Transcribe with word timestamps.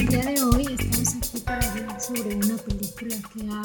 el 0.00 0.06
día 0.06 0.24
de 0.24 0.42
hoy 0.42 0.66
estamos 0.78 1.14
aquí 1.14 1.40
para 1.44 1.70
hablar 1.70 2.00
sobre 2.00 2.34
una 2.34 2.56
película 2.56 3.16
que 3.34 3.46
ha 3.50 3.62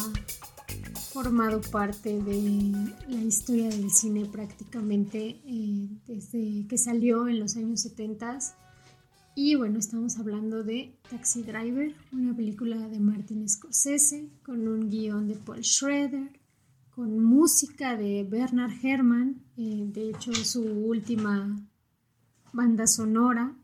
formado 1.14 1.62
parte 1.62 2.22
de 2.22 2.74
la 3.08 3.22
historia 3.22 3.70
del 3.70 3.90
cine 3.90 4.26
prácticamente 4.26 5.40
eh, 5.46 5.88
desde 6.06 6.68
que 6.68 6.78
salió 6.78 7.30
en 7.30 7.40
los 7.40 7.56
años 7.56 7.80
70. 7.84 8.40
Y 9.36 9.56
bueno, 9.56 9.80
estamos 9.80 10.20
hablando 10.20 10.62
de 10.64 11.00
Taxi 11.10 11.44
Driver, 11.44 11.96
una 12.12 12.36
película 12.36 12.86
de 12.90 13.00
Martin 13.00 13.48
Scorsese 13.48 14.30
con 14.44 14.68
un 14.68 14.90
guion 14.90 15.30
de 15.30 15.36
Paul 15.36 15.64
Schroeder, 15.64 16.38
con 16.90 17.24
música 17.24 17.96
de 17.96 18.28
Bernard 18.30 18.74
Herrmann, 18.84 19.42
eh, 19.56 19.86
de 19.88 20.10
hecho 20.10 20.34
su 20.36 20.64
última 20.64 21.66
banda 22.52 22.88
sonora, 22.88 23.56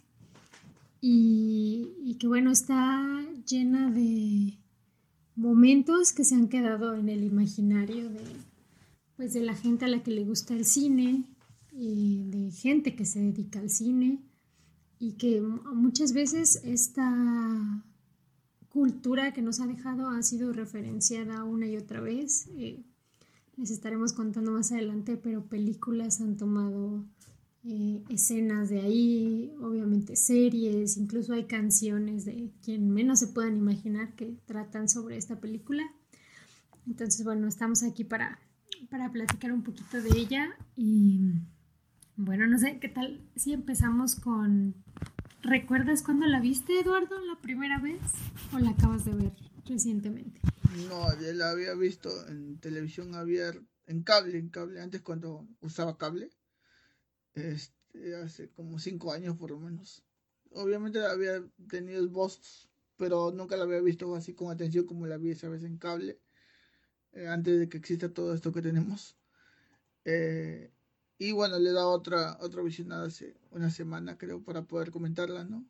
y, 1.02 2.16
que 2.20 2.28
bueno, 2.28 2.52
está 2.52 3.26
llena 3.48 3.90
de 3.90 4.60
momentos 5.36 6.14
que 6.14 6.24
se 6.24 6.36
han 6.36 6.48
quedado 6.48 6.94
en 6.94 7.10
el 7.10 7.24
imaginario 7.24 8.10
de, 8.10 8.22
pues, 9.18 9.34
de 9.34 9.42
la 9.42 9.56
gente 9.56 9.86
a 9.86 9.88
la 9.88 10.04
que 10.04 10.12
le 10.12 10.24
gusta 10.24 10.54
el 10.54 10.66
cine, 10.66 11.26
y 11.74 12.26
de 12.26 12.52
gente 12.52 12.96
que 12.96 13.06
se 13.06 13.20
dedica 13.20 13.60
al 13.60 13.70
cine, 13.70 14.22
y 15.00 15.14
que 15.14 15.42
muchas 15.42 16.14
veces 16.14 16.62
esta 16.64 17.84
cultura 18.70 19.34
que 19.34 19.42
nos 19.42 19.60
ha 19.60 19.68
dejado 19.68 20.10
ha 20.10 20.22
sido 20.22 20.54
referenciada 20.54 21.44
una 21.44 21.68
y 21.68 21.78
otra 21.78 22.00
vez. 22.00 22.48
Eh, 22.56 22.86
les 23.58 23.72
estaremos 23.72 24.14
contando 24.14 24.52
más 24.52 24.72
adelante, 24.72 25.18
pero 25.18 25.48
películas 25.48 26.22
han 26.22 26.38
tomado 26.38 27.04
eh, 27.64 28.04
escenas 28.10 28.70
de 28.70 28.82
ahí, 28.82 29.54
obviamente 29.62 30.16
series, 30.16 30.98
incluso 30.98 31.34
hay 31.34 31.46
canciones 31.46 32.26
de 32.26 32.50
quien 32.64 32.90
menos 32.90 33.20
se 33.20 33.28
puedan 33.28 33.56
imaginar 33.56 34.16
que 34.16 34.36
tratan 34.46 34.90
sobre 34.90 35.18
esta 35.18 35.40
película. 35.40 35.84
Entonces, 36.88 37.24
bueno, 37.24 37.48
estamos 37.48 37.84
aquí 37.84 38.04
para, 38.04 38.40
para 38.90 39.12
platicar 39.12 39.52
un 39.52 39.62
poquito 39.62 40.02
de 40.02 40.10
ella 40.18 40.50
y 40.76 41.34
bueno, 42.16 42.48
no 42.48 42.58
sé, 42.58 42.80
¿qué 42.80 42.90
tal 42.90 43.22
si 43.36 43.54
empezamos 43.54 44.16
con... 44.16 44.74
¿Recuerdas 45.44 46.02
cuándo 46.02 46.26
la 46.26 46.40
viste, 46.40 46.80
Eduardo, 46.80 47.20
la 47.26 47.40
primera 47.42 47.80
vez 47.80 48.00
o 48.54 48.60
la 48.60 48.72
acabas 48.72 49.06
de 49.06 49.14
ver 49.14 49.34
recientemente? 49.66 50.40
No, 50.88 51.08
ya 51.20 51.34
la 51.34 51.52
había 51.52 51.76
visto 51.76 52.10
en 52.28 52.58
televisión 52.60 53.14
abierta, 53.14 53.62
en 53.86 54.02
cable, 54.02 54.40
en 54.40 54.50
cable, 54.50 54.82
antes 54.82 55.02
cuando 55.02 55.48
usaba 55.62 55.98
cable 55.98 56.30
este, 57.34 58.16
hace 58.16 58.50
como 58.50 58.80
cinco 58.80 59.12
años 59.12 59.38
por 59.38 59.52
lo 59.52 59.60
menos. 59.60 60.04
Obviamente 60.52 61.06
había 61.06 61.44
tenido 61.70 62.08
voz, 62.10 62.70
pero 62.98 63.32
nunca 63.32 63.56
la 63.58 63.64
había 63.64 63.82
visto 63.82 64.14
así 64.16 64.34
con 64.34 64.52
atención 64.52 64.86
como 64.86 65.08
la 65.08 65.18
vi 65.18 65.32
esa 65.32 65.50
vez 65.50 65.64
en 65.64 65.78
cable, 65.78 66.20
eh, 67.14 67.28
antes 67.28 67.60
de 67.60 67.70
que 67.70 67.78
exista 67.78 68.14
todo 68.14 68.34
esto 68.34 68.52
que 68.52 68.62
tenemos. 68.62 69.18
Eh, 70.06 70.72
y 71.18 71.32
bueno, 71.34 71.60
le 71.60 71.72
dado 71.72 71.92
otra, 71.92 72.38
otra 72.42 72.64
visionada 72.64 73.06
hace 73.06 73.38
una 73.52 73.70
semana, 73.70 74.18
creo, 74.18 74.44
para 74.44 74.64
poder 74.64 74.92
comentarla, 74.92 75.44
¿no? 75.44 75.68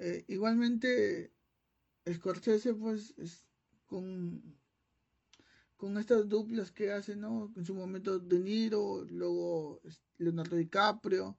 Eh, 0.00 0.24
igualmente, 0.28 1.32
Scorsese, 2.12 2.74
pues, 2.74 3.14
es 3.18 3.44
con 3.86 4.57
con 5.78 5.96
estas 5.96 6.28
duplas 6.28 6.72
que 6.72 6.92
hace, 6.92 7.16
¿no? 7.16 7.52
En 7.56 7.64
su 7.64 7.74
momento 7.74 8.18
De 8.18 8.38
Niro, 8.40 9.04
luego 9.04 9.80
Leonardo 10.18 10.56
DiCaprio. 10.56 11.38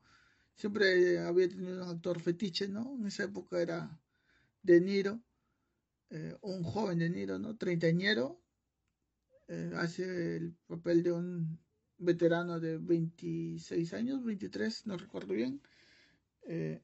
Siempre 0.56 1.20
había 1.20 1.50
tenido 1.50 1.84
un 1.84 1.90
actor 1.90 2.20
fetiche, 2.22 2.68
¿no? 2.68 2.96
En 2.96 3.06
esa 3.06 3.26
época 3.26 3.62
era 3.62 4.02
De 4.64 4.80
Niro, 4.80 5.22
eh, 6.10 6.36
un 6.42 6.64
joven 6.64 7.00
De 7.00 7.10
Niro, 7.10 7.38
¿no? 7.38 7.58
Treintañero. 7.58 8.42
Eh, 9.50 9.74
hace 9.76 10.38
el 10.38 10.56
papel 10.68 11.04
de 11.04 11.12
un 11.12 11.60
veterano 11.98 12.62
de 12.62 12.78
26 12.78 13.94
años, 13.94 14.24
23, 14.24 14.88
no 14.88 14.96
recuerdo 14.96 15.34
bien. 15.34 15.62
Eh, 16.44 16.82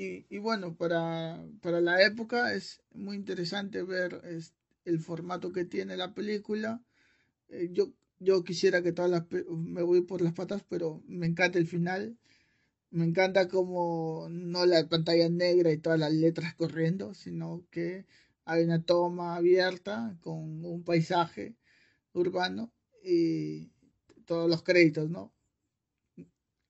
y, 0.00 0.38
bueno, 0.38 0.76
para, 0.76 1.44
para, 1.60 1.80
la 1.80 2.00
época 2.02 2.54
es 2.54 2.80
muy 2.92 3.16
interesante 3.16 3.82
ver 3.82 4.20
este, 4.24 4.57
el 4.84 5.00
formato 5.00 5.52
que 5.52 5.64
tiene 5.64 5.96
la 5.96 6.14
película. 6.14 6.82
Eh, 7.48 7.70
yo, 7.72 7.92
yo 8.18 8.44
quisiera 8.44 8.82
que 8.82 8.92
todas 8.92 9.10
las... 9.10 9.24
Me 9.50 9.82
voy 9.82 10.02
por 10.02 10.22
las 10.22 10.32
patas, 10.34 10.64
pero 10.68 11.02
me 11.06 11.26
encanta 11.26 11.58
el 11.58 11.66
final. 11.66 12.16
Me 12.90 13.04
encanta 13.04 13.48
como 13.48 14.28
no 14.30 14.64
la 14.66 14.88
pantalla 14.88 15.28
negra 15.28 15.72
y 15.72 15.78
todas 15.78 15.98
las 15.98 16.12
letras 16.12 16.54
corriendo, 16.54 17.14
sino 17.14 17.64
que 17.70 18.06
hay 18.44 18.64
una 18.64 18.82
toma 18.82 19.36
abierta 19.36 20.16
con 20.22 20.64
un 20.64 20.82
paisaje 20.82 21.54
urbano 22.14 22.72
y 23.04 23.70
todos 24.24 24.48
los 24.48 24.62
créditos, 24.62 25.10
¿no? 25.10 25.32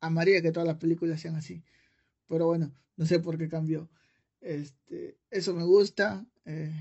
Amaría 0.01 0.43
que 0.43 0.53
todas 0.53 0.67
las 0.67 0.79
películas 0.79 1.21
sean 1.21 1.37
así. 1.37 1.63
Pero 2.29 2.47
bueno, 2.47 2.73
no 2.97 3.07
sé 3.07 3.21
por 3.21 3.39
qué 3.39 3.49
cambió. 3.49 3.89
Este, 4.41 5.19
eso 5.31 5.55
me 5.55 5.65
gusta. 5.65 6.27
Eh, 6.45 6.73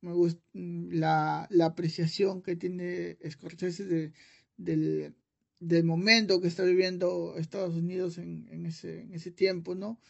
me 0.00 0.12
gusta 0.12 0.40
mm, 0.52 0.92
la, 0.92 1.46
la 1.50 1.66
apreciación 1.66 2.42
que 2.42 2.56
tiene 2.56 3.18
Scorsese 3.28 3.84
de, 3.84 4.12
del, 4.56 5.14
del, 5.58 5.84
momento 5.84 6.40
que 6.40 6.48
está 6.48 6.64
viviendo 6.64 7.36
Estados 7.36 7.74
Unidos 7.74 8.18
en, 8.18 8.48
en, 8.50 8.66
ese, 8.66 9.02
en 9.02 9.14
ese 9.14 9.30
tiempo, 9.30 9.74
¿no? 9.74 10.00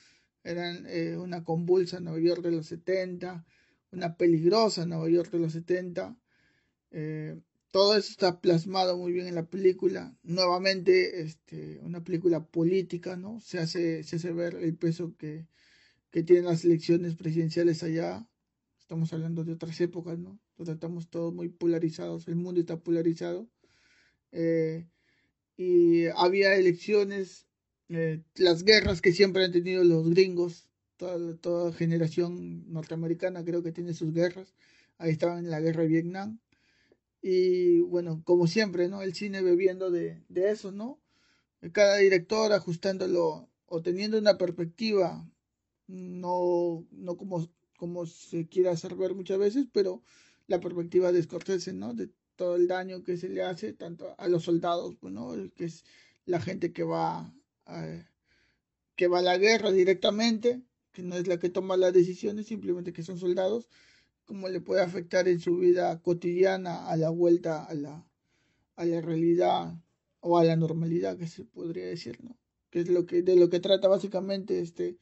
Era 0.45 0.73
eh, 0.89 1.17
una 1.19 1.45
convulsa 1.45 2.01
Nueva 2.01 2.21
York 2.21 2.43
de 2.43 2.53
los 2.53 2.67
70, 2.67 3.45
una 3.93 4.17
peligrosa 4.17 4.87
Nueva 4.87 5.09
York 5.09 5.31
de 5.31 5.39
los 5.39 5.53
70. 5.53 6.17
Eh, 6.93 7.41
todo 7.71 7.97
eso 7.97 8.11
está 8.11 8.41
plasmado 8.41 8.97
muy 8.97 9.12
bien 9.12 9.27
en 9.28 9.34
la 9.34 9.47
película. 9.47 10.17
Nuevamente, 10.22 11.22
este, 11.22 11.78
una 11.83 12.03
película 12.03 12.45
política, 12.45 13.17
¿no? 13.17 13.41
Se 13.41 13.59
hace, 13.59 14.03
se 14.05 14.17
hace 14.17 14.33
ver 14.33 14.55
el 14.57 14.77
peso 14.77 15.15
que, 15.17 15.47
que 16.11 16.22
tienen 16.22 16.47
las 16.47 16.65
elecciones 16.65 17.17
presidenciales 17.17 17.83
allá 17.83 18.30
estamos 18.91 19.12
hablando 19.12 19.45
de 19.45 19.53
otras 19.53 19.81
épocas, 19.81 20.19
¿no? 20.19 20.41
Entonces 20.51 20.75
estamos 20.75 21.09
todos 21.09 21.33
muy 21.33 21.49
polarizados, 21.49 22.27
el 22.27 22.34
mundo 22.34 22.59
está 22.59 22.77
polarizado. 22.77 23.49
Eh, 24.33 24.89
y 25.56 26.06
había 26.17 26.56
elecciones, 26.56 27.47
eh, 27.89 28.25
las 28.34 28.65
guerras 28.65 29.01
que 29.01 29.12
siempre 29.12 29.45
han 29.45 29.53
tenido 29.53 29.84
los 29.84 30.11
gringos, 30.11 30.69
toda, 30.97 31.37
toda 31.37 31.73
generación 31.73 32.65
norteamericana 32.73 33.45
creo 33.45 33.62
que 33.62 33.71
tiene 33.71 33.95
sus 33.95 34.12
guerras. 34.12 34.56
Ahí 34.99 35.12
estaban 35.12 35.45
en 35.45 35.53
la 35.53 35.61
guerra 35.61 35.83
de 35.83 35.89
Vietnam. 35.89 36.41
Y 37.22 37.83
bueno, 37.83 38.22
como 38.25 38.49
siempre, 38.49 38.89
¿no? 38.89 39.03
El 39.03 39.15
cine 39.15 39.41
bebiendo 39.41 39.93
de, 39.93 40.25
de 40.28 40.51
eso, 40.51 40.72
¿no? 40.72 41.01
Cada 41.71 41.99
director 41.99 42.53
ajustándolo 42.53 43.49
o 43.67 43.83
teniendo 43.83 44.19
una 44.19 44.37
perspectiva, 44.37 45.25
no, 45.87 46.84
no 46.91 47.17
como 47.17 47.49
como 47.81 48.05
se 48.05 48.47
quiere 48.47 48.69
hacer 48.69 48.95
ver 48.95 49.15
muchas 49.15 49.39
veces, 49.39 49.67
pero 49.73 50.03
la 50.49 50.61
perspectiva 50.61 51.13
de 51.13 51.23
Scorsese, 51.23 51.73
¿no? 51.73 51.95
De 51.95 52.11
todo 52.37 52.57
el 52.57 52.69
daño 52.69 53.03
que 53.03 53.17
se 53.17 53.31
le 53.31 53.43
hace 53.43 53.73
tanto 53.73 54.15
a 54.19 54.29
los 54.29 54.45
soldados, 54.45 55.01
bueno, 55.01 55.29
pues, 55.29 55.51
que 55.53 55.65
es 55.65 55.85
la 56.27 56.43
gente 56.43 56.75
que 56.75 56.83
va 56.83 57.35
a, 57.65 58.05
que 58.97 59.09
va 59.09 59.21
a 59.21 59.23
la 59.23 59.39
guerra 59.39 59.71
directamente, 59.73 60.61
que 60.93 61.01
no 61.03 61.17
es 61.17 61.27
la 61.27 61.39
que 61.39 61.49
toma 61.49 61.79
las 61.79 61.95
decisiones, 61.95 62.49
simplemente 62.49 62.93
que 62.93 63.03
son 63.03 63.19
soldados, 63.19 63.67
cómo 64.27 64.51
le 64.51 64.61
puede 64.61 64.83
afectar 64.83 65.27
en 65.27 65.41
su 65.41 65.57
vida 65.57 66.03
cotidiana 66.03 66.87
a 66.87 66.99
la 66.99 67.09
vuelta 67.09 67.65
a 67.65 67.73
la, 67.73 68.07
a 68.77 68.85
la 68.85 69.01
realidad 69.01 69.75
o 70.21 70.37
a 70.37 70.45
la 70.45 70.55
normalidad, 70.55 71.17
que 71.17 71.27
se 71.27 71.45
podría 71.45 71.87
decir, 71.87 72.23
¿no? 72.23 72.39
Que 72.69 72.81
es 72.81 72.91
lo 72.91 73.07
que, 73.07 73.23
de 73.23 73.37
lo 73.37 73.49
que 73.49 73.59
trata 73.59 73.89
básicamente 73.89 74.60
este, 74.60 74.99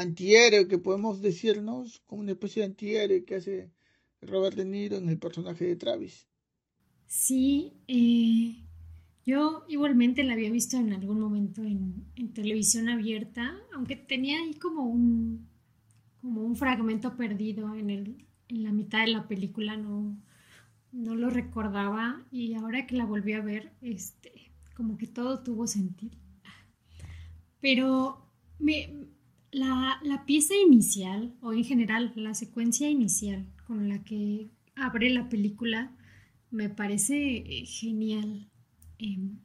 antihéroe 0.00 0.68
que 0.68 0.78
podemos 0.78 1.20
decirnos, 1.20 2.00
como 2.06 2.22
una 2.22 2.32
especie 2.32 2.62
de 2.62 2.66
antihéroe 2.66 3.24
que 3.24 3.36
hace 3.36 3.70
Robert 4.22 4.56
De 4.56 4.64
Niro 4.64 4.96
en 4.96 5.08
el 5.08 5.18
personaje 5.18 5.64
de 5.66 5.76
Travis. 5.76 6.28
Sí, 7.06 7.72
eh, 7.86 8.64
yo 9.24 9.64
igualmente 9.68 10.24
la 10.24 10.34
había 10.34 10.50
visto 10.50 10.76
en 10.76 10.92
algún 10.92 11.20
momento 11.20 11.62
en, 11.62 12.06
televisión 12.34 12.88
abierta, 12.88 13.58
aunque 13.74 13.96
tenía 13.96 14.38
ahí 14.38 14.54
como 14.54 14.84
un, 14.84 15.48
como 16.20 16.42
un 16.42 16.56
fragmento 16.56 17.16
perdido 17.16 17.74
en, 17.74 17.90
el, 17.90 18.26
en 18.48 18.62
la 18.62 18.72
mitad 18.72 19.00
de 19.00 19.08
la 19.08 19.26
película, 19.26 19.76
no, 19.76 20.16
no 20.92 21.14
lo 21.14 21.30
recordaba 21.30 22.26
y 22.30 22.54
ahora 22.54 22.86
que 22.86 22.96
la 22.96 23.06
volví 23.06 23.32
a 23.32 23.40
ver, 23.40 23.72
este, 23.80 24.52
como 24.74 24.96
que 24.96 25.06
todo 25.06 25.42
tuvo 25.42 25.66
sentido. 25.66 26.16
Pero 27.60 28.24
me, 28.58 29.08
la, 29.50 30.24
pieza 30.26 30.54
inicial, 30.54 31.34
o 31.40 31.52
en 31.52 31.64
general 31.64 32.12
la 32.16 32.34
secuencia 32.34 32.90
inicial 32.90 33.46
con 33.66 33.88
la 33.88 34.04
que 34.04 34.50
abre 34.76 35.10
la 35.10 35.28
película, 35.28 35.96
me 36.50 36.68
parece 36.68 37.36
eh, 37.38 37.66
genial. 37.66 38.50
Em, 38.98 39.38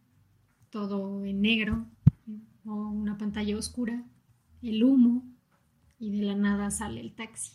todo 0.74 1.24
en 1.24 1.42
negro, 1.42 1.86
o 2.66 2.74
una 2.90 3.16
pantalla 3.20 3.56
oscura, 3.56 4.04
el 4.64 4.84
humo 4.84 5.24
y 6.00 6.10
de 6.10 6.24
la 6.24 6.36
nada 6.36 6.72
sale 6.72 7.00
el 7.00 7.14
taxi. 7.14 7.52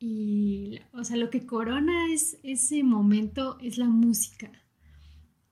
Y, 0.00 0.80
o 0.92 1.04
sea, 1.04 1.16
lo 1.16 1.30
que 1.30 1.46
corona 1.46 2.12
es 2.12 2.40
ese 2.42 2.82
momento 2.82 3.58
es 3.60 3.78
la 3.78 3.86
música. 3.86 4.50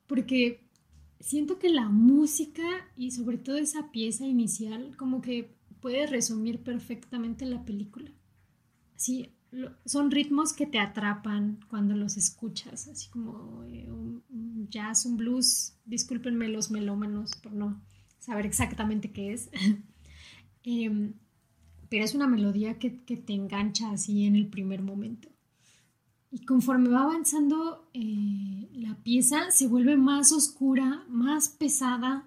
Porque 0.05 0.69
siento 1.21 1.59
que 1.59 1.69
la 1.69 1.87
música 1.87 2.63
y 2.97 3.11
sobre 3.11 3.37
todo 3.37 3.55
esa 3.55 3.89
pieza 3.91 4.25
inicial 4.27 4.97
como 4.97 5.21
que 5.21 5.55
puede 5.83 6.07
resumir 6.07 6.63
perfectamente 6.63 7.45
la 7.45 7.65
película. 7.65 8.09
Sí, 8.95 9.35
son 9.85 10.11
ritmos 10.11 10.53
que 10.53 10.65
te 10.65 10.79
atrapan 10.79 11.59
cuando 11.69 11.93
los 11.93 12.15
escuchas, 12.15 12.87
así 12.87 13.09
como 13.09 13.65
eh, 13.65 13.91
un, 13.91 14.23
jazz, 14.69 15.05
un 15.05 15.17
blues, 15.17 15.75
discúlpenme 15.83 16.47
los 16.47 16.71
melómanos 16.71 17.35
por 17.35 17.51
no 17.51 17.83
saber 18.17 18.45
exactamente 18.45 19.11
qué 19.11 19.33
es, 19.33 19.49
em, 20.63 21.15
pero 21.89 22.05
es 22.05 22.15
una 22.15 22.27
melodía 22.27 22.79
que, 22.79 22.89
te 22.89 23.33
engancha 23.33 23.91
así 23.91 24.25
en 24.25 24.37
el 24.37 24.47
primer 24.47 24.81
momento. 24.81 25.27
Y 26.31 26.45
conforme 26.45 26.89
va 26.89 27.03
avanzando 27.03 27.89
eh, 27.93 28.69
la 28.71 28.95
pieza, 29.03 29.51
se 29.51 29.67
vuelve 29.67 29.97
más 29.97 30.31
oscura, 30.31 31.03
más 31.09 31.49
pesada, 31.49 32.25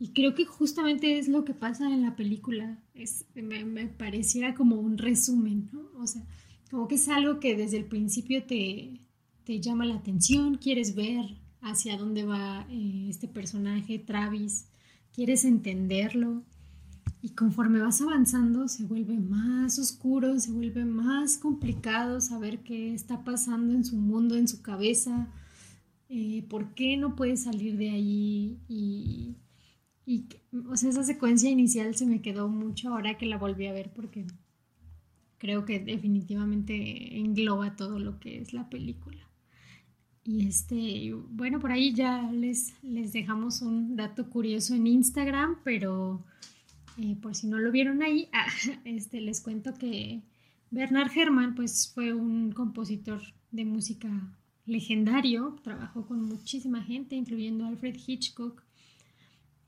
y 0.00 0.08
creo 0.08 0.34
que 0.34 0.44
justamente 0.44 1.18
es 1.18 1.28
lo 1.28 1.44
que 1.44 1.54
pasa 1.54 1.92
en 1.92 2.02
la 2.02 2.14
película. 2.14 2.78
Es, 2.94 3.26
me, 3.34 3.86
pareciera 3.88 4.54
como 4.54 4.76
un 4.76 4.96
resumen, 4.96 5.68
¿no? 5.72 5.90
O 6.00 6.06
sea, 6.06 6.24
como 6.70 6.86
que 6.86 6.94
es 6.94 7.08
algo 7.08 7.40
que 7.40 7.56
desde 7.56 7.78
el 7.78 7.84
principio 7.84 8.44
te, 8.44 9.00
llama 9.46 9.86
la 9.86 9.96
atención, 9.96 10.56
quieres 10.56 10.94
ver 10.94 11.38
hacia 11.62 11.96
dónde 11.96 12.24
va 12.24 12.66
eh, 12.70 13.06
este 13.08 13.26
personaje, 13.26 13.98
Travis, 13.98 14.66
quieres 15.12 15.44
entenderlo. 15.44 16.44
Y 17.20 17.30
conforme 17.30 17.80
vas 17.80 18.00
avanzando 18.00 18.68
se 18.68 18.84
vuelve 18.84 19.18
más 19.18 19.80
oscuro, 19.80 20.38
se 20.38 20.52
vuelve 20.52 20.84
más 20.84 21.38
complicado 21.38 22.20
saber 22.20 22.60
qué 22.60 22.94
está 22.94 23.24
pasando 23.24 23.74
en 23.74 23.84
su 23.84 23.96
mundo, 23.96 24.36
en 24.36 24.46
su 24.46 24.62
cabeza, 24.62 25.28
eh, 26.08 26.44
por 26.48 26.74
qué 26.74 26.96
no 26.96 27.16
puede 27.16 27.36
salir 27.36 27.76
de 27.76 27.90
ahí. 27.90 28.58
Y, 28.68 29.34
y, 30.08 30.24
o 30.70 30.74
sea, 30.74 30.88
esa 30.88 31.04
secuencia 31.04 31.50
inicial 31.50 31.94
se 31.94 32.06
me 32.06 32.22
quedó 32.22 32.48
mucho 32.48 32.88
ahora 32.88 33.18
que 33.18 33.26
la 33.26 33.36
volví 33.36 33.66
a 33.66 33.74
ver 33.74 33.92
porque 33.94 34.24
creo 35.36 35.66
que 35.66 35.80
definitivamente 35.80 37.18
engloba 37.18 37.76
todo 37.76 37.98
lo 37.98 38.18
que 38.18 38.40
es 38.40 38.54
la 38.54 38.70
película. 38.70 39.28
Y 40.24 40.46
este, 40.46 41.12
bueno, 41.12 41.60
por 41.60 41.72
ahí 41.72 41.92
ya 41.92 42.32
les, 42.32 42.72
les 42.82 43.12
dejamos 43.12 43.60
un 43.60 43.96
dato 43.96 44.30
curioso 44.30 44.74
en 44.74 44.86
Instagram, 44.86 45.58
pero 45.62 46.24
eh, 46.96 47.14
por 47.20 47.34
si 47.34 47.46
no 47.46 47.58
lo 47.58 47.70
vieron 47.70 48.02
ahí, 48.02 48.30
ah, 48.32 48.46
este, 48.86 49.20
les 49.20 49.42
cuento 49.42 49.74
que 49.74 50.22
Bernard 50.70 51.10
Herrmann 51.14 51.54
pues 51.54 51.92
fue 51.94 52.14
un 52.14 52.52
compositor 52.52 53.20
de 53.50 53.66
música 53.66 54.08
legendario, 54.64 55.56
trabajó 55.62 56.06
con 56.06 56.22
muchísima 56.22 56.82
gente, 56.82 57.14
incluyendo 57.14 57.66
Alfred 57.66 57.98
Hitchcock 58.06 58.67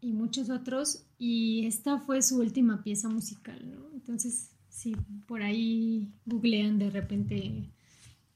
y 0.01 0.13
muchos 0.13 0.51
otros, 0.51 1.05
y 1.19 1.67
esta 1.67 1.99
fue 1.99 2.23
su 2.23 2.39
última 2.39 2.83
pieza 2.83 3.09
musical, 3.09 3.71
¿no? 3.71 3.91
Entonces 3.93 4.51
si 4.81 4.97
por 5.27 5.43
ahí 5.43 6.13
googlean 6.25 6.79
de 6.79 6.91
repente 6.91 7.71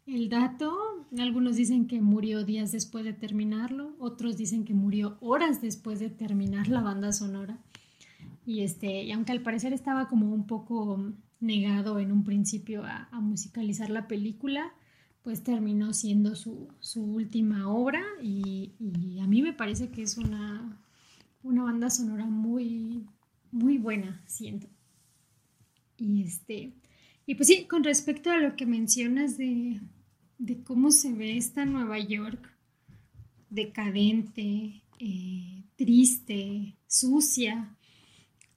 el 0.07 0.29
dato, 0.29 0.77
algunos 1.19 1.57
dicen 1.57 1.87
que 1.87 2.03
murió 2.03 2.45
días 2.45 2.73
después 2.73 3.05
de 3.05 3.15
terminarlo, 3.15 3.95
otros 3.99 4.37
dicen 4.37 4.65
que 4.65 4.75
murió 4.75 5.17
horas 5.21 5.63
después 5.63 6.01
de 6.01 6.11
terminar 6.11 6.69
la 6.69 6.83
banda 6.83 7.13
sonora. 7.13 7.59
Y, 8.45 8.61
este, 8.61 9.05
y 9.05 9.13
aunque 9.13 9.33
al 9.33 9.41
parecer 9.41 9.73
estaba 9.73 10.09
como 10.09 10.35
un 10.35 10.47
poco 10.47 11.15
negado 11.41 11.99
en 11.99 12.13
un 12.13 12.25
principio 12.25 12.85
a, 12.85 13.09
musicalizar 13.21 13.89
la 13.89 14.07
película, 14.07 14.75
pues 15.23 15.43
terminó 15.43 15.95
siendo 15.95 16.35
su, 16.35 16.69
última 16.95 17.69
obra 17.73 18.03
y, 18.23 18.73
a 19.23 19.27
mí 19.27 19.41
me 19.41 19.55
parece 19.55 19.89
que 19.89 20.03
es 20.03 20.19
una, 20.19 20.79
una 21.45 21.63
banda 21.63 21.91
sonora 21.91 22.25
muy, 22.25 23.07
muy 23.53 23.79
buena, 23.79 24.21
siento. 24.27 24.67
Y 25.97 26.25
este, 26.25 26.73
y 27.27 27.35
pues 27.37 27.49
sí, 27.49 27.67
con 27.67 27.85
respecto 27.85 28.31
a 28.31 28.39
lo 28.39 28.57
que 28.57 28.67
mencionas 28.67 29.39
de, 29.39 29.81
cómo 30.65 30.91
se 30.91 31.13
ve 31.13 31.37
esta 31.37 31.65
Nueva 31.65 31.99
York 31.99 32.51
decadente, 33.51 34.83
eh, 34.99 35.63
triste, 35.77 36.77
sucia, 36.89 37.77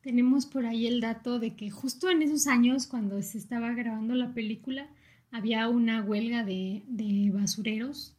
tenemos 0.02 0.46
por 0.46 0.66
ahí 0.66 0.88
el 0.88 1.02
dato 1.02 1.38
de 1.38 1.56
que 1.56 1.70
justo 1.70 2.10
en 2.10 2.22
esos 2.22 2.48
años, 2.48 2.88
cuando 2.88 3.22
se 3.22 3.38
estaba 3.38 3.74
grabando 3.74 4.16
la 4.16 4.34
película, 4.34 4.90
había 5.30 5.68
una 5.70 6.02
huelga 6.02 6.44
de, 6.44 6.84
de 6.88 7.30
basureros 7.32 8.17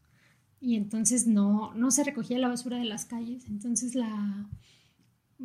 y 0.61 0.77
entonces 0.77 1.27
no, 1.27 1.73
no 1.75 1.91
se 1.91 2.05
recogía 2.05 2.39
la 2.39 2.49
basura 2.49 2.79
de 2.79 2.85
las 2.85 3.05
calles. 3.05 3.45
Entonces 3.49 3.95
la, 3.95 4.49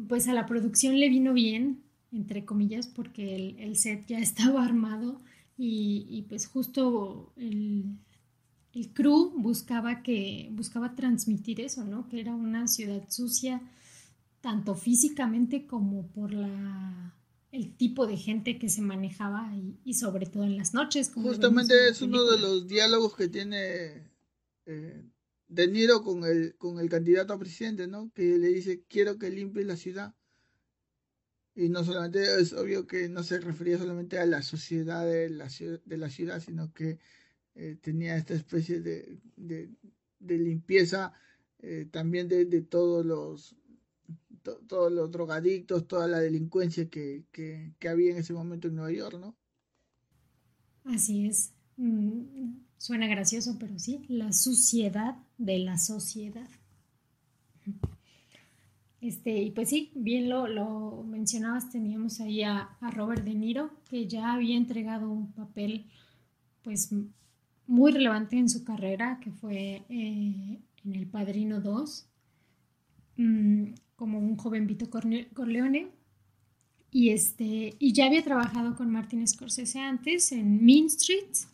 pues 0.07 0.27
a 0.27 0.33
la 0.33 0.45
producción 0.45 0.99
le 0.99 1.09
vino 1.09 1.33
bien 1.33 1.83
entre 2.13 2.45
comillas, 2.45 2.87
porque 2.87 3.55
el, 3.57 3.75
set 3.75 4.05
ya 4.07 4.19
estaba 4.19 4.63
armado 4.63 5.21
y, 5.57 6.25
pues 6.29 6.47
justo 6.47 7.33
el, 7.37 7.97
el, 8.73 8.93
crew 8.93 9.33
buscaba 9.35 10.01
que 10.01 10.49
buscaba 10.53 10.95
transmitir 10.95 11.61
eso, 11.61 11.83
¿no? 11.83 12.07
Que 12.07 12.19
era 12.19 12.35
una 12.35 12.67
ciudad 12.67 13.03
sucia 13.09 13.61
tanto 14.41 14.75
físicamente 14.75 15.65
como 15.67 16.07
por 16.07 16.33
la 16.33 17.15
el 17.51 17.77
tipo 17.77 18.07
de 18.07 18.17
gente 18.17 18.57
que 18.57 18.67
se 18.67 18.81
manejaba 18.81 19.53
y, 19.85 19.93
sobre 19.93 20.25
todo 20.25 20.43
en 20.43 20.57
las 20.57 20.73
noches. 20.73 21.11
Justamente 21.13 21.87
es 21.87 22.01
uno 22.01 22.23
de 22.23 22.39
los 22.39 22.67
diálogos 22.67 23.15
que 23.15 23.27
tiene 23.27 24.01
eh, 24.65 25.03
De 25.47 25.87
con 26.03 26.23
el, 26.25 26.55
con 26.57 26.79
el 26.79 26.89
candidato 26.89 27.33
a 27.33 27.39
presidente, 27.39 27.87
¿no? 27.87 28.11
Que 28.13 28.37
le 28.37 28.47
dice, 28.49 28.83
quiero 28.87 29.17
que 29.17 29.29
limpie 29.29 29.63
la 29.65 29.77
ciudad. 29.77 30.15
Y 31.55 31.69
no 31.69 31.83
solamente 31.83 32.41
es 32.41 32.53
obvio 32.53 32.87
que 32.87 33.09
no 33.09 33.23
se 33.23 33.39
refería 33.39 33.77
solamente 33.77 34.17
a 34.17 34.25
la 34.25 34.41
sociedad 34.41 35.05
de 35.05 35.29
la 35.97 36.09
ciudad, 36.09 36.39
sino 36.39 36.73
que 36.73 36.97
eh, 37.55 37.77
tenía 37.79 38.17
esta 38.17 38.33
especie 38.33 38.81
de, 38.81 39.19
limpieza 40.19 41.13
eh, 41.59 41.87
también 41.91 42.27
de, 42.27 42.45
todos 42.61 43.05
los 43.05 43.55
todos 44.67 44.91
los 44.91 45.09
drogadictos, 45.09 45.87
toda 45.87 46.05
la 46.07 46.19
delincuencia 46.19 46.89
que, 46.89 47.23
que, 47.31 47.73
que, 47.79 47.87
había 47.87 48.11
en 48.11 48.17
ese 48.17 48.33
momento 48.33 48.67
en 48.67 48.75
Nueva 48.75 48.91
York, 48.91 49.17
¿no? 49.17 49.37
Así 50.83 51.27
es. 51.27 51.53
Mm, 51.77 52.57
suena 52.83 53.07
gracioso, 53.07 53.55
pero 53.57 53.79
sí, 53.79 54.03
la 54.09 54.33
suciedad 54.33 55.15
de 55.37 55.57
la 55.57 55.77
sociedad. 55.77 56.49
Este, 58.99 59.41
y 59.41 59.51
pues 59.51 59.69
sí, 59.69 59.93
bien 59.95 60.27
lo, 60.29 61.01
mencionabas, 61.05 61.69
teníamos 61.69 62.19
ahí 62.19 62.43
a, 62.43 62.77
Robert 62.91 63.23
De 63.23 63.35
Niro, 63.35 63.71
que 63.89 64.05
ya 64.05 64.33
había 64.33 64.57
entregado 64.57 65.09
un 65.09 65.31
papel 65.31 65.85
pues 66.61 66.93
muy 67.67 67.93
relevante 67.93 68.35
en 68.35 68.49
su 68.49 68.65
carrera, 68.65 69.17
que 69.23 69.31
fue 69.31 69.83
eh, 69.87 70.59
en 70.83 70.93
El 70.93 71.07
Padrino 71.07 71.61
2, 71.61 72.05
mm, 73.15 73.63
como 73.95 74.19
un 74.19 74.35
joven 74.35 74.67
Vito 74.67 74.89
Corleone. 74.89 75.87
Y, 76.91 77.11
este, 77.11 77.75
y 77.79 77.93
ya 77.93 78.07
había 78.07 78.25
trabajado 78.25 78.75
con 78.75 78.91
Martin 78.91 79.25
Scorsese 79.25 79.79
antes 79.79 80.33
en 80.33 80.65
Mean 80.65 80.89
Streets, 80.89 81.47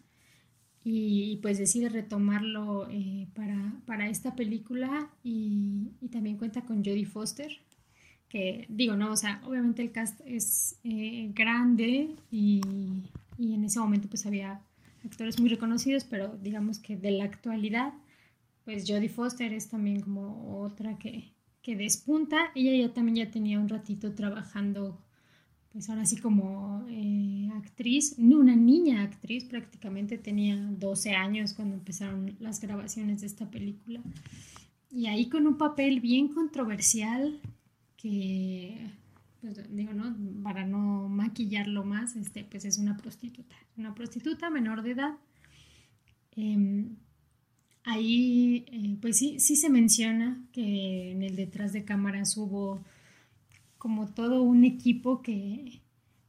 y 0.84 1.38
pues 1.42 1.58
decide 1.58 1.90
retomarlo 1.90 2.88
eh, 2.90 3.28
para, 3.86 4.10
esta 4.10 4.36
película 4.36 5.10
y, 5.24 5.90
también 6.12 6.38
cuenta 6.38 6.62
con 6.62 6.84
Jodie 6.84 7.06
Foster, 7.06 7.52
que 8.30 8.66
digo, 8.70 8.96
no, 8.96 9.12
o 9.12 9.16
sea, 9.16 9.42
obviamente 9.46 9.82
el 9.82 9.92
cast 9.92 10.22
es 10.26 10.80
eh, 10.84 11.32
grande 11.34 12.16
y, 12.32 12.62
en 13.38 13.64
ese 13.64 13.80
momento 13.80 14.10
pues 14.10 14.26
había 14.26 14.62
actores 15.06 15.40
muy 15.40 15.50
reconocidos, 15.50 16.04
pero 16.04 16.38
digamos 16.42 16.80
que 16.80 16.98
de 16.98 17.12
la 17.12 17.26
actualidad, 17.26 17.94
pues 18.66 18.86
Jodie 18.88 19.10
Foster 19.10 19.54
es 19.54 19.70
también 19.70 20.02
como 20.02 20.62
otra 20.62 20.98
que, 20.98 21.32
que 21.62 21.76
despunta. 21.76 22.52
Ella 22.56 22.88
ya 22.88 22.94
también 22.94 23.28
ya 23.28 23.32
tenía 23.32 23.60
un 23.60 23.70
ratito 23.70 24.14
trabajando 24.14 25.00
pues 25.72 25.90
ahora 25.90 26.06
sí 26.06 26.18
como 26.18 26.86
eh, 26.90 27.50
actriz, 27.56 28.16
una 28.18 28.56
niña 28.56 29.04
actriz, 29.04 29.46
prácticamente 29.46 30.18
tenía 30.18 30.58
12 30.58 31.12
años 31.12 31.54
cuando 31.54 31.76
empezaron 31.76 32.36
las 32.40 32.60
grabaciones 32.60 33.22
de 33.22 33.28
esta 33.28 33.50
película. 33.50 34.02
Y 34.92 35.06
ahí 35.06 35.30
con 35.30 35.46
un 35.46 35.58
papel 35.58 36.00
bien 36.00 36.30
controversial 36.30 37.40
que, 37.98 38.90
pues 39.42 39.62
digo, 39.76 39.94
¿no? 39.94 40.16
Para 40.42 40.66
no 40.66 41.08
maquillarlo 41.08 41.84
más, 41.84 42.16
este, 42.16 42.44
pues 42.44 42.66
es 42.66 42.80
una 42.80 42.98
prostituta, 42.98 43.56
una 43.78 43.94
prostituta 43.94 44.50
menor 44.50 44.82
de 44.82 44.92
edad. 44.92 45.18
Em, 46.36 46.96
ahí, 47.84 48.66
eh, 48.72 48.98
pues 49.00 49.18
sí, 49.18 49.40
sí 49.40 49.56
se 49.56 49.70
menciona 49.70 50.42
que 50.52 51.12
en 51.12 51.22
el 51.22 51.36
detrás 51.36 51.74
de 51.74 51.84
cámaras 51.84 52.36
hubo 52.38 52.84
como 53.80 54.10
todo 54.10 54.44
un 54.44 54.66
equipo 54.66 55.24
que, 55.24 55.82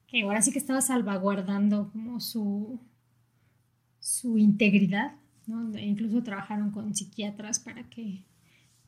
que 0.06 0.22
ahora 0.22 0.40
sí 0.40 0.52
que 0.52 0.58
estaba 0.58 0.80
salvaguardando 0.80 1.90
como 1.92 2.20
su, 2.20 2.80
su 3.98 4.38
integridad, 4.38 5.16
¿no? 5.46 5.76
incluso 5.78 6.22
trabajaron 6.22 6.70
con 6.70 6.94
psiquiatras 6.94 7.60
para 7.60 7.90
que 7.90 8.24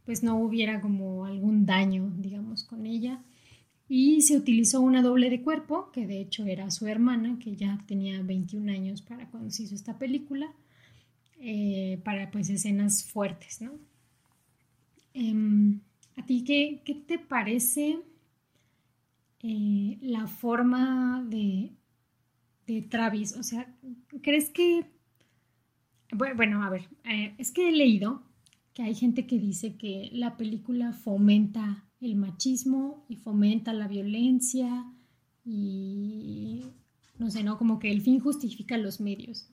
pues 0.05 0.23
no 0.23 0.39
hubiera 0.39 0.81
como 0.81 1.27
algún 1.27 1.67
daño, 1.67 2.13
digamos, 2.17 2.65
con 2.65 2.87
ella. 2.87 3.23
Y 3.89 4.23
se 4.23 4.37
utilizó 4.37 4.81
una 4.81 5.03
doble 5.03 5.29
de 5.29 5.43
cuerpo, 5.43 5.91
que 5.93 6.07
de 6.07 6.21
hecho 6.21 6.45
era 6.47 6.71
su 6.71 6.87
hermana, 6.87 7.39
que 7.39 7.55
ya 7.57 7.79
tenía 7.87 8.23
21 8.23 8.73
años 8.73 9.03
para 9.03 9.29
cuando 9.31 9.51
se 9.51 9.65
hizo 9.65 9.75
esta 9.75 9.99
película, 9.99 10.53
eh, 11.39 12.01
para 12.05 12.31
pues 12.31 12.49
escenas 12.49 13.05
fuertes, 13.05 13.61
¿no? 13.61 13.73
Em, 15.15 15.81
¿A 16.17 16.25
ti 16.25 16.43
qué, 16.45 16.83
qué, 16.85 16.95
te 16.95 17.19
parece 17.19 17.99
eh, 19.43 19.99
la 20.01 20.27
forma 20.27 21.25
de, 21.29 21.73
de 22.67 22.83
Travis? 22.83 23.37
O 23.37 23.43
sea, 23.43 23.75
¿crees 24.23 24.51
que... 24.51 24.87
Bueno, 26.37 26.63
a 26.63 26.71
ver, 26.71 26.89
eh, 27.05 27.35
es 27.39 27.53
que 27.53 27.69
he 27.69 27.73
leído 27.73 28.23
que 28.75 28.83
hay 28.83 28.95
gente 28.95 29.27
que 29.27 29.39
dice 29.39 29.77
que 29.77 30.11
la 30.13 30.37
película 30.37 30.93
fomenta 30.93 31.85
el 32.01 32.17
machismo 32.17 33.05
y 33.09 33.17
fomenta 33.17 33.73
la 33.73 33.89
violencia 33.89 34.85
y 35.45 36.65
no 37.19 37.31
sé, 37.31 37.43
¿no? 37.43 37.59
Como 37.59 37.79
que 37.79 37.91
el 37.91 38.03
fin 38.03 38.19
justifica 38.19 38.77
los 38.77 39.01
medios. 39.01 39.49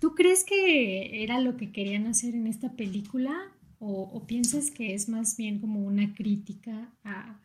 ¿Tú 0.00 0.14
crees 0.14 0.44
que 0.44 1.22
era 1.22 1.40
lo 1.40 1.56
que 1.56 1.72
querían 1.72 2.06
hacer 2.06 2.34
en 2.34 2.46
esta 2.46 2.72
película 2.72 3.34
o, 3.78 4.24
piensas 4.26 4.70
que 4.70 4.94
es 4.94 5.08
más 5.08 5.36
bien 5.36 5.60
como 5.60 5.80
una 5.80 6.14
crítica 6.14 6.90
a, 7.04 7.38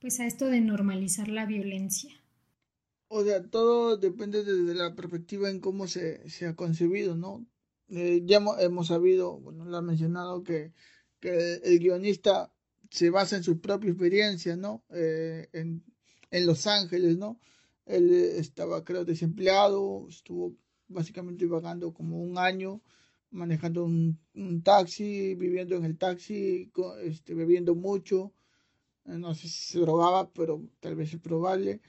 pues 0.00 0.20
a 0.20 0.26
esto 0.26 0.46
de 0.46 0.60
normalizar 0.60 1.28
la 1.28 1.46
violencia? 1.46 2.12
O 3.08 3.24
sea, 3.24 3.42
todo 3.42 3.96
depende 3.96 4.44
desde 4.44 4.74
la 4.74 4.94
perspectiva 4.94 5.48
en 5.48 5.60
cómo 5.60 5.86
se, 5.86 6.28
se 6.28 6.46
ha 6.46 6.54
concebido, 6.54 7.16
¿no? 7.16 7.46
Eh, 7.88 8.22
ya 8.24 8.40
hemos, 8.60 8.88
sabido, 8.88 9.38
bueno, 9.40 9.64
lo 9.64 9.76
ha 9.76 9.82
mencionado, 9.82 10.42
que, 10.42 10.72
el 11.20 11.78
guionista 11.80 12.52
se 12.90 13.10
basa 13.10 13.36
en 13.36 13.42
su 13.42 13.60
propia 13.60 13.90
experiencia, 13.90 14.56
¿no? 14.56 14.84
Eh, 14.90 15.48
en, 15.52 15.82
en, 16.30 16.46
Los 16.46 16.66
Ángeles, 16.66 17.16
¿no? 17.16 17.40
Él 17.86 18.12
estaba, 18.12 18.84
creo, 18.84 19.04
desempleado, 19.04 20.06
estuvo 20.08 20.54
básicamente 20.88 21.46
vagando 21.46 21.92
como 21.92 22.20
un 22.20 22.38
año, 22.38 22.82
manejando 23.30 23.84
un, 23.84 24.18
taxi, 24.62 25.34
viviendo 25.34 25.76
en 25.76 25.84
el 25.84 25.98
taxi, 25.98 26.70
este, 27.02 27.34
bebiendo 27.34 27.74
mucho, 27.74 28.32
eh, 28.32 28.47
no 29.18 29.34
sé 29.34 29.48
si 29.48 29.72
se 29.72 29.80
drogaba, 29.80 30.30
pero 30.32 30.62
tal 30.80 30.96
vez 30.96 31.14
es 31.14 31.20
probable. 31.20 31.80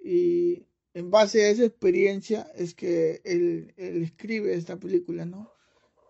Y 0.00 0.66
en 0.94 1.10
base 1.10 1.44
a 1.44 1.50
esa 1.50 1.64
experiencia 1.64 2.42
es 2.54 2.74
que 2.74 3.20
él, 3.24 3.74
escribe 3.76 4.54
esta 4.54 4.78
película, 4.78 5.24
¿no? 5.26 5.52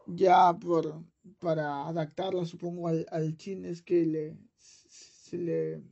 Ya 0.07 0.57
por, 0.59 1.03
para 1.41 1.87
adaptarla, 1.89 2.45
supongo, 2.47 2.89
al, 2.89 3.07
al 3.11 3.37
cine 3.39 3.71
es 3.71 3.83
que 3.83 4.07
le, 4.07 4.37
se 4.59 5.39
le 5.39 5.83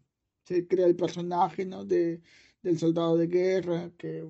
se 0.45 0.67
crea 0.67 0.87
el 0.87 0.97
personaje, 0.97 1.65
¿no? 1.65 1.85
De, 1.85 2.21
del 2.63 2.79
soldado 2.79 3.17
de 3.17 3.27
guerra, 3.27 3.91
que 3.97 4.27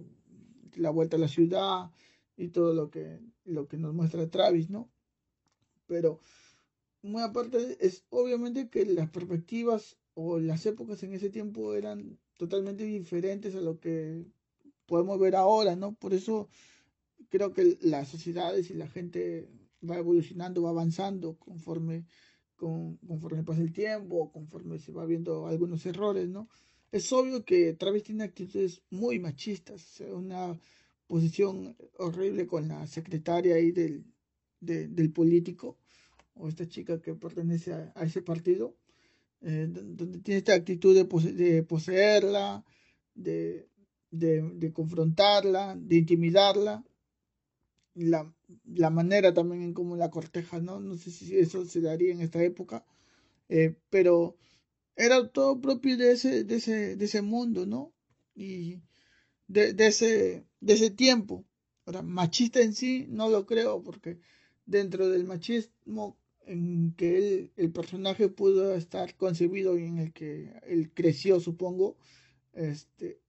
la 0.76 0.90
vuelta 0.90 1.16
a 1.16 1.20
la 1.20 1.28
ciudad 1.28 1.90
y 2.36 2.48
todo 2.48 2.72
lo 2.72 2.90
que, 2.90 3.20
lo 3.44 3.68
que 3.68 3.76
nos 3.76 3.94
muestra 3.94 4.30
Travis, 4.30 4.70
¿no? 4.70 4.90
Pero 5.86 6.20
muy 7.02 7.22
aparte 7.22 7.76
es 7.80 8.04
obviamente 8.10 8.70
que 8.70 8.86
las 8.86 9.10
perspectivas 9.10 9.98
o 10.14 10.38
las 10.38 10.64
épocas 10.66 11.02
en 11.02 11.14
ese 11.14 11.30
tiempo 11.30 11.74
eran 11.74 12.18
totalmente 12.36 12.84
diferentes 12.84 13.54
a 13.54 13.60
lo 13.60 13.78
que 13.78 14.24
podemos 14.86 15.18
ver 15.18 15.36
ahora, 15.36 15.76
¿no? 15.76 15.94
Por 15.94 16.14
eso 16.14 16.48
creo 17.28 17.52
que 17.52 17.78
las 17.80 18.08
sociedades 18.08 18.70
y 18.70 18.74
la 18.74 18.88
gente 18.88 19.48
va 19.88 19.96
evolucionando, 19.98 20.62
va 20.62 20.70
avanzando 20.70 21.36
conforme, 21.38 22.06
con, 22.56 22.96
conforme 22.98 23.44
pasa 23.44 23.62
el 23.62 23.72
tiempo, 23.72 24.30
conforme 24.32 24.78
se 24.78 24.92
va 24.92 25.06
viendo 25.06 25.46
algunos 25.46 25.84
errores, 25.86 26.28
¿no? 26.28 26.48
Es 26.92 27.12
obvio 27.12 27.44
que 27.44 27.74
Travis 27.74 28.04
tiene 28.04 28.24
actitudes 28.24 28.82
muy 28.90 29.18
machistas, 29.18 30.00
una 30.12 30.58
posición 31.06 31.76
horrible 31.98 32.46
con 32.46 32.68
la 32.68 32.86
secretaria 32.86 33.56
ahí 33.56 33.72
del, 33.72 34.04
del 34.60 35.12
político, 35.12 35.76
o 36.34 36.48
esta 36.48 36.68
chica 36.68 37.00
que 37.00 37.14
pertenece 37.14 37.72
a, 37.72 38.04
ese 38.04 38.22
partido, 38.22 38.76
eh, 39.46 39.66
donde 39.68 40.20
tiene 40.20 40.38
esta 40.38 40.54
actitud 40.54 40.96
de, 40.96 41.04
poseerla, 41.64 42.64
de, 43.14 43.68
confrontarla, 44.72 45.76
de 45.78 45.96
intimidarla, 45.96 46.82
la, 47.94 48.90
manera 48.90 49.34
también 49.34 49.62
en 49.62 49.74
cómo 49.74 49.96
la 49.96 50.10
corteja, 50.10 50.60
¿no? 50.60 50.80
No 50.80 50.96
sé 50.96 51.10
si 51.10 51.36
eso 51.36 51.66
se 51.66 51.82
daría 51.82 52.12
en 52.12 52.22
esta 52.22 52.42
época, 52.42 52.86
eh, 53.50 53.76
pero 53.90 54.38
era 54.96 55.28
todo 55.28 55.60
propio 55.60 55.98
de 55.98 56.12
ese, 56.12 57.22
mundo, 57.22 57.66
¿no? 57.66 57.92
Y 58.34 58.80
de, 59.46 59.74
ese, 59.78 60.46
de 60.60 60.72
ese 60.72 60.90
tiempo. 60.90 61.44
Ahora, 61.84 62.00
machista 62.00 62.60
en 62.60 62.72
sí, 62.72 63.06
no 63.10 63.28
lo 63.28 63.44
creo, 63.44 63.82
porque 63.82 64.18
dentro 64.64 65.10
del 65.10 65.24
machismo 65.24 66.16
en 66.46 66.94
que 66.96 67.16
él, 67.18 67.52
el 67.56 67.70
personaje 67.70 68.28
pudo 68.28 68.74
estar 68.74 69.16
concebido 69.16 69.78
y 69.78 69.84
en 69.84 69.98
el 69.98 70.12
que 70.12 70.52
él 70.66 70.90
creció, 70.92 71.40
supongo, 71.40 71.96
este, 72.52 73.20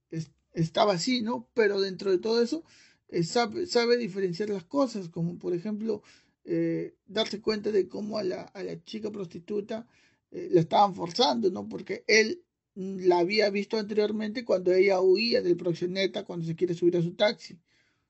estaba 0.56 0.94
así, 0.94 1.20
¿no? 1.20 1.48
Pero 1.54 1.80
dentro 1.80 2.10
de 2.10 2.18
todo 2.18 2.42
eso 2.42 2.64
eh, 3.08 3.22
sabe, 3.22 3.66
sabe, 3.66 3.96
diferenciar 3.98 4.50
las 4.50 4.64
cosas, 4.64 5.08
como 5.08 5.38
por 5.38 5.54
ejemplo 5.54 6.02
eh, 6.44 6.94
darse 7.06 7.40
cuenta 7.40 7.70
de 7.70 7.88
cómo 7.88 8.18
a 8.18 8.24
la, 8.24 8.42
a 8.42 8.62
la 8.64 8.82
chica 8.84 9.10
prostituta 9.10 9.86
eh, 10.30 10.48
la 10.50 10.60
estaban 10.60 10.94
forzando, 10.94 11.50
¿no? 11.50 11.68
Porque 11.68 12.04
él 12.08 12.42
mm, 12.74 13.06
la 13.06 13.18
había 13.18 13.50
visto 13.50 13.78
anteriormente 13.78 14.44
cuando 14.44 14.72
ella 14.72 15.00
huía 15.00 15.42
del 15.42 15.56
proxeneta 15.56 16.24
cuando 16.24 16.46
se 16.46 16.56
quiere 16.56 16.74
subir 16.74 16.96
a 16.96 17.02
su 17.02 17.14
taxi. 17.14 17.54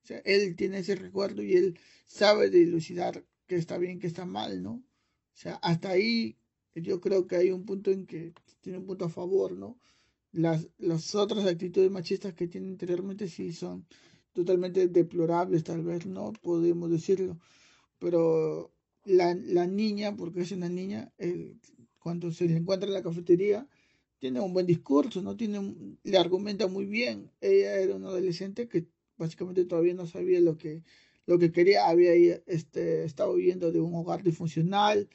O 0.02 0.06
sea, 0.06 0.18
él 0.24 0.54
tiene 0.56 0.78
ese 0.78 0.94
recuerdo 0.94 1.42
y 1.42 1.54
él 1.54 1.78
sabe 2.06 2.48
dilucidar 2.48 3.24
que 3.46 3.56
está 3.56 3.76
bien, 3.78 3.98
que 3.98 4.06
está 4.06 4.24
mal, 4.24 4.62
¿no? 4.62 4.82
O 5.36 5.38
sea, 5.38 5.56
hasta 5.56 5.90
ahí 5.90 6.36
yo 6.74 7.00
creo 7.00 7.26
que 7.26 7.36
hay 7.36 7.50
un 7.50 7.64
punto 7.66 7.90
en 7.90 8.06
que 8.06 8.32
tiene 8.62 8.78
un 8.78 8.86
punto 8.86 9.04
a 9.04 9.10
favor, 9.10 9.52
¿no? 9.52 9.78
Las, 10.32 10.68
las 10.78 11.14
otras 11.14 11.46
actitudes 11.46 11.90
machistas 11.90 12.34
que 12.34 12.48
tiene 12.48 12.68
anteriormente 12.68 13.28
sí 13.28 13.52
son 13.52 13.86
totalmente 14.32 14.88
deplorables, 14.88 15.62
tal 15.64 15.82
vez, 15.82 16.06
¿no? 16.06 16.32
Podemos 16.32 16.90
decirlo. 16.90 17.38
Pero 17.98 18.72
la, 19.04 19.34
la 19.34 19.66
niña, 19.66 20.16
porque 20.16 20.40
es 20.40 20.52
una 20.52 20.68
niña, 20.68 21.12
cuando 21.98 22.32
se 22.32 22.46
le 22.46 22.56
encuentra 22.56 22.88
en 22.88 22.94
la 22.94 23.02
cafetería, 23.02 23.68
tiene 24.18 24.40
un 24.40 24.54
buen 24.54 24.66
discurso, 24.66 25.22
¿no? 25.22 25.36
Tiene 25.36 25.74
le 26.02 26.18
argumenta 26.18 26.66
muy 26.66 26.86
bien. 26.86 27.30
Ella 27.40 27.74
era 27.78 27.96
una 27.96 28.08
adolescente 28.08 28.68
que 28.68 28.86
básicamente 29.18 29.64
todavía 29.66 29.94
no 29.94 30.06
sabía 30.06 30.40
lo 30.40 30.56
que, 30.56 30.82
lo 31.26 31.38
que 31.38 31.52
quería, 31.52 31.88
había 31.88 32.14
este, 32.46 33.04
estado 33.04 33.34
viviendo 33.34 33.70
de 33.72 33.80
un 33.80 33.94
hogar 33.94 34.22
disfuncional, 34.22 35.08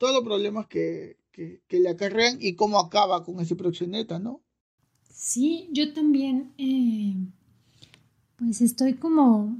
todos 0.00 0.14
los 0.14 0.24
problemas 0.24 0.66
que, 0.66 1.18
que, 1.30 1.60
que 1.68 1.78
le 1.78 1.90
acarrean 1.90 2.38
y 2.40 2.54
cómo 2.54 2.78
acaba 2.78 3.22
con 3.22 3.38
ese 3.38 3.54
proxeneta, 3.54 4.18
¿no? 4.18 4.40
Sí, 5.12 5.68
yo 5.72 5.92
también, 5.92 6.54
eh, 6.56 7.14
pues 8.36 8.62
estoy 8.62 8.94
como 8.94 9.58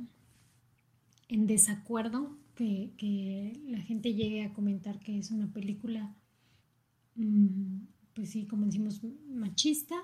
en 1.29 1.47
desacuerdo 1.47 2.39
que, 2.55 3.61
la 3.67 3.81
gente 3.81 4.15
llegue 4.15 4.45
a 4.45 4.55
comentar 4.55 4.99
que 5.01 5.19
es 5.19 5.31
una 5.31 5.53
película, 5.53 6.15
mm, 7.17 7.83
pues 8.15 8.31
sí, 8.31 8.47
como 8.47 8.65
decimos, 8.65 9.03
machista, 9.29 9.97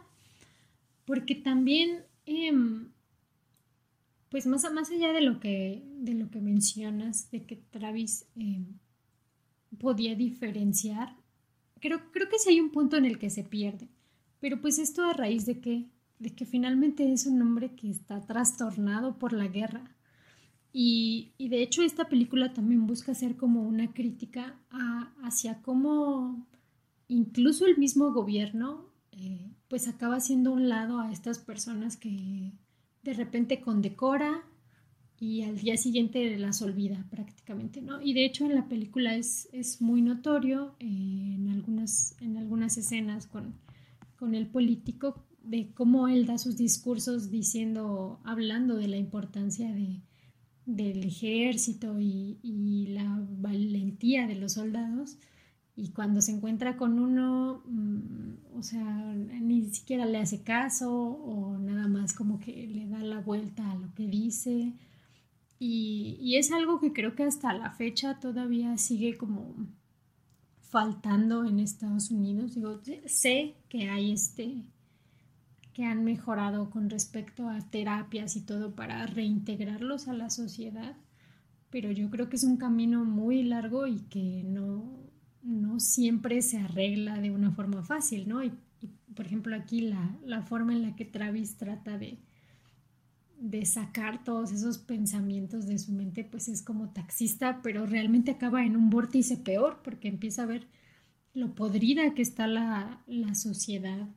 porque 1.06 1.34
también, 1.34 2.04
em, 2.26 2.90
pues 4.28 4.46
más, 4.46 4.70
más 4.70 4.90
allá 4.90 5.12
de 5.14 5.22
lo, 5.22 5.40
que, 5.40 5.82
de 5.98 6.12
lo 6.12 6.30
que 6.30 6.40
mencionas, 6.42 7.30
de 7.30 7.46
que 7.46 7.56
Travis 7.56 8.26
em, 8.36 8.66
podía 9.78 10.14
diferenciar, 10.14 11.16
creo, 11.80 12.10
creo 12.12 12.28
que 12.28 12.38
sí 12.38 12.50
hay 12.50 12.60
un 12.60 12.70
punto 12.70 12.96
en 12.96 13.04
el 13.04 13.18
que 13.18 13.30
se 13.30 13.44
pierde 13.44 13.88
pero 14.40 14.60
pues 14.60 14.78
esto 14.78 15.02
a 15.04 15.12
raíz 15.12 15.46
de 15.46 15.60
que, 15.60 15.86
de 16.18 16.34
que 16.34 16.44
finalmente 16.44 17.12
es 17.12 17.26
un 17.26 17.40
hombre 17.42 17.74
que 17.74 17.90
está 17.90 18.24
trastornado 18.26 19.18
por 19.18 19.32
la 19.32 19.48
guerra. 19.48 19.90
Y, 20.72 21.32
y 21.38 21.48
de 21.48 21.62
hecho 21.62 21.82
esta 21.82 22.08
película 22.08 22.52
también 22.52 22.86
busca 22.86 23.14
ser 23.14 23.36
como 23.36 23.62
una 23.62 23.92
crítica 23.92 24.58
hacia 25.22 25.62
cómo 25.62 26.46
incluso 27.08 27.66
el 27.66 27.78
mismo 27.78 28.12
gobierno 28.12 28.84
eh, 29.12 29.50
pues 29.68 29.88
acaba 29.88 30.16
haciendo 30.16 30.52
un 30.52 30.68
lado 30.68 31.00
a 31.00 31.10
estas 31.10 31.38
personas 31.38 31.96
que 31.96 32.52
de 33.02 33.14
repente 33.14 33.62
condecora 33.62 34.44
y 35.18 35.42
al 35.42 35.58
día 35.58 35.76
siguiente 35.76 36.36
las 36.38 36.60
olvida 36.62 37.06
prácticamente, 37.10 37.80
¿no? 37.80 38.02
Y 38.02 38.12
de 38.12 38.24
hecho 38.24 38.44
en 38.44 38.54
la 38.54 38.68
película 38.68 39.14
es, 39.14 39.48
es 39.52 39.80
muy 39.80 40.02
notorio 40.02 40.76
eh, 40.78 40.86
en, 40.86 41.48
algunas, 41.48 42.16
en 42.20 42.36
algunas 42.36 42.76
escenas 42.76 43.26
con, 43.26 43.54
con 44.16 44.34
el 44.34 44.46
político, 44.46 45.24
de 45.42 45.72
cómo 45.74 46.08
él 46.08 46.26
da 46.26 46.38
sus 46.38 46.56
discursos 46.56 47.30
diciendo, 47.30 48.20
hablando 48.24 48.76
de 48.76 48.88
la 48.88 48.96
importancia 48.96 49.72
de, 49.72 50.02
del 50.66 51.04
ejército 51.04 52.00
y, 52.00 52.86
la 52.88 53.26
valentía 53.38 54.26
de 54.26 54.34
los 54.34 54.52
soldados. 54.52 55.18
Y 55.76 55.90
cuando 55.90 56.22
se 56.22 56.32
encuentra 56.32 56.76
con 56.76 56.98
uno, 56.98 57.62
mm, 57.66 58.58
o 58.58 58.62
sea, 58.62 59.14
ni 59.14 59.70
siquiera 59.70 60.06
le 60.06 60.18
hace 60.18 60.42
caso 60.42 60.90
o 60.92 61.58
nada 61.58 61.86
más 61.88 62.14
como 62.14 62.40
que 62.40 62.66
le 62.66 62.86
da 62.86 63.00
la 63.00 63.20
vuelta 63.20 63.70
a 63.70 63.76
lo 63.76 63.92
que 63.94 64.06
dice. 64.06 64.72
Y, 65.58 66.18
y 66.20 66.36
es 66.36 66.52
algo 66.52 66.80
que 66.80 66.92
creo 66.92 67.14
que 67.14 67.24
hasta 67.24 67.52
la 67.54 67.70
fecha 67.70 68.20
todavía 68.20 68.76
sigue 68.76 69.16
como 69.16 69.54
faltando 70.60 71.44
en 71.44 71.60
Estados 71.60 72.10
Unidos. 72.10 72.54
Digo, 72.54 72.80
sé 73.06 73.56
que 73.68 73.88
hay 73.88 74.12
este 74.12 74.64
que 75.72 75.84
han 75.84 76.04
mejorado 76.04 76.70
con 76.70 76.88
respecto 76.88 77.50
a 77.50 77.60
terapias 77.70 78.34
y 78.36 78.40
todo 78.40 78.74
para 78.74 79.04
reintegrarlos 79.06 80.08
a 80.08 80.14
la 80.14 80.30
sociedad, 80.30 80.96
pero 81.68 81.90
yo 81.92 82.08
creo 82.08 82.30
que 82.30 82.36
es 82.36 82.44
un 82.44 82.56
camino 82.56 83.04
muy 83.04 83.42
largo 83.42 83.86
y 83.86 84.00
que 84.08 84.42
no, 84.42 84.98
no 85.42 85.78
siempre 85.78 86.40
se 86.40 86.58
arregla 86.58 87.20
de 87.20 87.30
una 87.30 87.52
forma 87.52 87.82
fácil, 87.82 88.26
¿no? 88.26 88.42
Y, 88.42 88.52
por 89.14 89.26
ejemplo 89.26 89.54
aquí 89.54 89.82
la, 89.82 90.18
la, 90.24 90.42
forma 90.42 90.72
en 90.72 90.82
la 90.82 90.96
que 90.96 91.04
Travis 91.04 91.56
trata 91.56 91.98
de, 91.98 92.18
de 93.38 93.64
sacar 93.66 94.24
todos 94.24 94.52
esos 94.52 94.78
pensamientos 94.78 95.66
de 95.66 95.78
su 95.78 95.92
mente, 95.92 96.24
pues 96.24 96.48
es 96.48 96.62
como 96.62 96.90
taxista, 96.90 97.60
pero 97.62 97.86
realmente 97.86 98.30
acaba 98.30 98.64
en 98.64 98.76
un 98.76 98.90
vórtice 98.90 99.36
peor 99.36 99.80
porque 99.82 100.08
empieza 100.08 100.42
a 100.42 100.46
ver 100.46 100.68
lo 101.34 101.54
podrida 101.54 102.14
que 102.14 102.22
está 102.22 102.46
la, 102.46 103.02
la 103.06 103.34
sociedad 103.34 104.08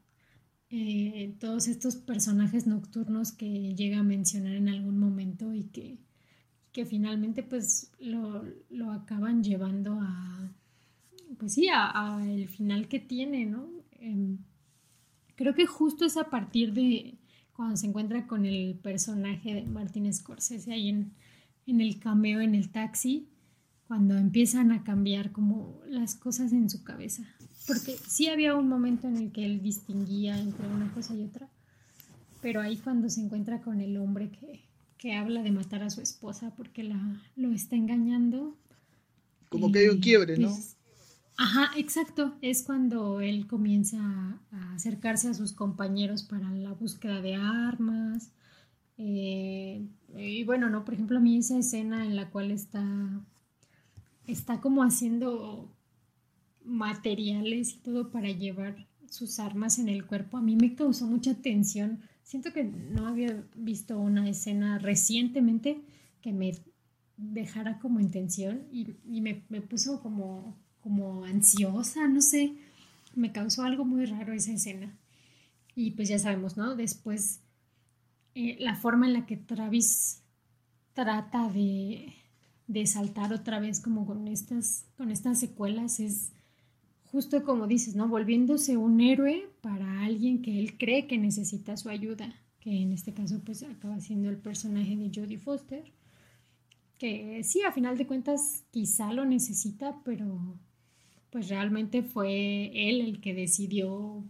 eh, 0.71 1.35
todos 1.39 1.67
estos 1.67 1.95
personajes 1.95 2.67
nocturnos 2.67 3.31
que 3.31 3.73
llega 3.73 3.99
a 3.99 4.03
mencionar 4.03 4.53
en 4.53 4.69
algún 4.69 4.99
momento 4.99 5.51
y 5.51 5.63
que, 5.63 5.97
que 6.71 6.85
finalmente 6.85 7.41
pues 7.41 7.91
lo, 7.99 8.43
lo, 8.69 8.91
acaban 8.91 9.43
llevando 9.43 9.97
a 9.99 10.53
pues 11.39 11.55
sí 11.55 11.69
a, 11.73 12.23
el 12.23 12.47
final 12.49 12.87
que 12.87 12.99
tiene 12.99 13.47
no 13.47 13.67
em, 13.93 14.37
creo 15.35 15.55
que 15.55 15.65
justo 15.65 16.05
es 16.05 16.17
a 16.17 16.29
partir 16.29 16.73
de 16.73 17.17
cuando 17.59 17.75
se 17.75 17.87
encuentra 17.87 18.25
con 18.25 18.45
el 18.45 18.75
personaje 18.75 19.53
de 19.53 19.63
Martin 19.63 20.13
Scorsese 20.13 20.71
ahí 20.71 20.87
en, 20.87 21.11
en 21.67 21.81
el 21.81 21.99
cameo 21.99 22.39
en 22.39 22.55
el 22.55 22.69
taxi 22.69 23.27
cuando 23.85 24.15
empiezan 24.15 24.71
a 24.71 24.85
cambiar 24.85 25.33
como 25.33 25.81
las 25.89 26.15
cosas 26.15 26.53
en 26.53 26.69
su 26.69 26.85
cabeza 26.85 27.25
porque 27.69 27.97
sí 28.07 28.29
había 28.29 28.55
un 28.55 28.67
momento 28.67 29.07
en 29.07 29.17
el 29.17 29.31
que 29.31 29.45
él 29.45 29.61
distinguía 29.61 30.39
entre 30.39 30.65
una 30.67 30.91
cosa 30.91 31.13
y 31.15 31.21
otra, 31.21 31.47
pero 32.41 32.61
ahí 32.61 32.77
cuando 32.77 33.09
se 33.09 33.21
encuentra 33.21 33.61
con 33.61 33.79
el 33.79 33.95
hombre 33.97 34.31
que, 34.31 34.61
que 34.97 35.13
habla 35.13 35.43
de 35.43 35.51
matar 35.51 35.83
a 35.83 35.91
su 35.91 36.01
esposa 36.01 36.51
porque 36.57 36.81
la, 36.81 36.99
lo 37.35 37.51
está 37.51 37.75
engañando. 37.75 38.57
Como 39.49 39.71
que 39.71 39.79
hay 39.79 39.89
un 39.89 39.99
quiebre, 39.99 40.37
¿no? 40.37 40.57
Ajá, 41.41 41.71
exacto. 41.77 42.35
Es 42.41 42.63
cuando 42.63 43.21
él 43.21 43.47
comienza 43.47 43.97
a, 44.51 44.73
acercarse 44.75 45.29
a 45.29 45.33
sus 45.33 45.53
compañeros 45.53 46.23
para 46.23 46.51
la 46.51 46.73
búsqueda 46.73 47.21
de 47.21 47.35
armas. 47.35 48.33
Eh, 48.97 49.87
y 50.17 50.43
bueno, 50.43 50.69
no, 50.69 50.83
por 50.83 50.95
ejemplo, 50.95 51.17
a 51.17 51.21
mí 51.21 51.37
esa 51.37 51.57
escena 51.57 52.05
en 52.05 52.17
la 52.17 52.29
cual 52.29 52.51
está, 52.51 52.83
está 54.27 54.59
como 54.59 54.83
haciendo 54.83 55.73
materiales 56.65 57.75
y 57.75 57.77
todo 57.77 58.11
para 58.11 58.29
llevar 58.31 58.85
sus 59.09 59.39
armas 59.39 59.79
en 59.79 59.87
el 59.87 60.05
cuerpo, 60.05 60.37
a 60.37 60.41
mí 60.41 60.57
me 60.57 60.75
causó 60.75 61.07
mucha 61.07 61.35
tensión. 61.35 62.01
Siento 62.23 62.51
que 62.51 62.65
no 62.65 63.07
había 63.07 63.45
visto 63.55 63.97
una 63.97 64.29
escena 64.29 64.77
recientemente 64.77 65.81
que 66.21 66.33
me 66.33 66.51
dejara 67.15 67.79
como 67.79 68.01
en 68.01 68.11
tensión 68.11 68.63
y, 68.73 68.97
me, 69.21 69.35
puso 69.61 70.01
como, 70.01 70.57
como 70.81 71.23
ansiosa, 71.25 72.07
no 72.07 72.21
sé, 72.21 72.53
me 73.15 73.31
causó 73.31 73.63
algo 73.63 73.85
muy 73.85 74.05
raro 74.05 74.33
esa 74.33 74.51
escena. 74.51 74.95
Y 75.75 75.91
pues 75.91 76.09
ya 76.09 76.19
sabemos, 76.19 76.57
¿no? 76.57 76.75
Después, 76.75 77.41
eh, 78.35 78.57
la 78.59 78.75
forma 78.75 79.07
en 79.07 79.13
la 79.13 79.25
que 79.25 79.37
Travis 79.37 80.21
trata 80.93 81.49
de, 81.49 82.13
de 82.67 82.85
saltar 82.85 83.33
otra 83.33 83.59
vez 83.59 83.79
como 83.79 84.05
con 84.05 84.27
estas, 84.27 84.85
con 84.97 85.11
estas 85.11 85.39
secuelas 85.39 85.99
es 85.99 86.31
justo 87.11 87.43
como 87.43 87.67
dices, 87.67 87.95
¿no? 87.95 88.07
Volviéndose 88.07 88.77
un 88.77 89.01
héroe 89.01 89.49
para 89.61 90.03
alguien 90.03 90.41
que 90.41 90.59
él 90.59 90.77
cree 90.77 91.07
que 91.07 91.17
necesita 91.17 91.77
su 91.77 91.89
ayuda, 91.89 92.33
que 92.59 92.81
en 92.81 92.93
este 92.93 93.13
caso 93.13 93.41
pues 93.43 93.63
acaba 93.63 93.99
siendo 93.99 94.29
el 94.29 94.37
personaje 94.37 94.95
de 94.95 95.11
Jodie 95.13 95.39
Foster, 95.39 95.83
que 96.97 97.43
sí, 97.43 97.61
a 97.63 97.71
final 97.71 97.97
de 97.97 98.05
cuentas 98.05 98.63
quizá 98.71 99.13
lo 99.13 99.25
necesita, 99.25 100.01
pero 100.03 100.59
pues 101.31 101.49
realmente 101.49 102.01
fue 102.01 102.71
él 102.89 103.01
el 103.01 103.21
que 103.21 103.33
decidió 103.33 104.23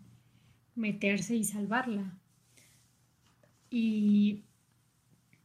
meterse 0.75 1.35
y 1.35 1.43
salvarla. 1.43 2.17
Y, 3.69 4.43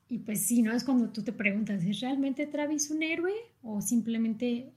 y 0.08 0.18
pues 0.18 0.46
sí, 0.46 0.62
¿no? 0.62 0.72
Es 0.72 0.84
cuando 0.84 1.10
tú 1.10 1.22
te 1.22 1.32
preguntas, 1.32 1.84
¿es 1.84 2.00
realmente 2.00 2.46
Travis 2.46 2.90
un 2.90 3.02
héroe 3.02 3.34
o 3.62 3.80
simplemente 3.80 4.72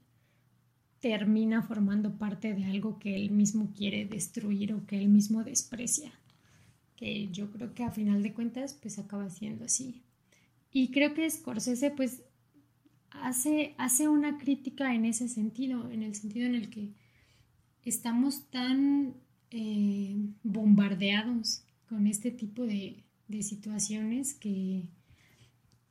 termina 1.00 1.62
formando 1.62 2.18
parte 2.18 2.54
de 2.54 2.64
algo 2.64 2.98
que 2.98 3.14
él 3.14 3.30
mismo 3.30 3.72
quiere 3.76 4.04
destruir 4.04 4.72
o 4.74 4.84
que 4.86 4.98
él 4.98 5.08
mismo 5.08 5.44
desprecia. 5.44 6.12
Que 6.96 7.28
yo 7.28 7.50
creo 7.52 7.74
que 7.74 7.84
a 7.84 7.92
final 7.92 8.22
de 8.22 8.32
cuentas 8.32 8.74
pues 8.74 8.98
acaba 8.98 9.30
siendo 9.30 9.64
así. 9.64 10.02
Y 10.72 10.90
creo 10.90 11.14
que 11.14 11.30
Scorsese 11.30 11.90
pues 11.90 12.22
hace, 13.10 13.74
hace 13.78 14.08
una 14.08 14.38
crítica 14.38 14.94
en 14.94 15.04
ese 15.04 15.28
sentido, 15.28 15.90
en 15.90 16.02
el 16.02 16.14
sentido 16.14 16.46
en 16.46 16.54
el 16.54 16.70
que 16.70 16.92
estamos 17.84 18.50
tan 18.50 19.14
eh, 19.50 20.16
bombardeados 20.42 21.64
con 21.88 22.06
este 22.06 22.30
tipo 22.30 22.64
de, 22.64 23.04
situaciones 23.42 24.34
que, 24.34 24.88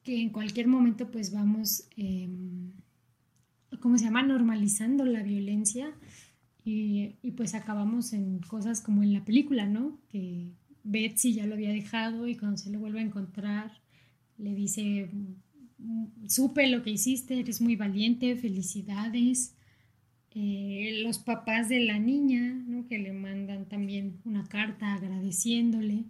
que, 0.04 0.22
en 0.22 0.30
cualquier 0.30 0.68
momento 0.68 1.12
pues 1.12 1.32
vamos... 1.32 1.88
Em, 1.96 2.72
¿cómo 3.80 3.98
se 3.98 4.06
llama? 4.06 4.24
Normalizando 4.24 5.06
la 5.06 5.24
violencia 5.24 5.94
y, 6.64 7.16
pues 7.38 7.54
acabamos 7.54 8.12
en 8.12 8.40
cosas 8.40 8.82
como 8.82 9.04
en 9.04 9.14
la 9.14 9.24
película, 9.24 9.66
¿no? 9.66 9.98
Que 10.10 10.52
Betsy 10.84 11.34
ya 11.34 11.46
lo 11.46 11.54
había 11.54 11.72
dejado 11.72 12.28
y 12.28 12.36
cuando 12.36 12.58
se 12.58 12.70
lo 12.70 12.80
vuelve 12.80 13.00
a 13.00 13.04
encontrar 13.04 13.72
le 14.38 14.54
dice, 14.54 15.10
supe 16.28 16.68
lo 16.68 16.84
que 16.84 16.92
hiciste, 16.92 17.40
eres 17.40 17.62
muy 17.62 17.76
valiente, 17.76 18.36
felicidades. 18.36 19.56
Eh, 20.32 21.02
los 21.04 21.18
papás 21.18 21.68
de 21.70 21.80
la 21.80 21.98
niña, 21.98 22.54
¿no? 22.68 22.88
Que 22.88 23.00
le 23.00 23.12
mandan 23.12 23.68
también 23.68 24.22
una 24.24 24.44
carta 24.48 24.94
agradeciéndole 24.94 26.06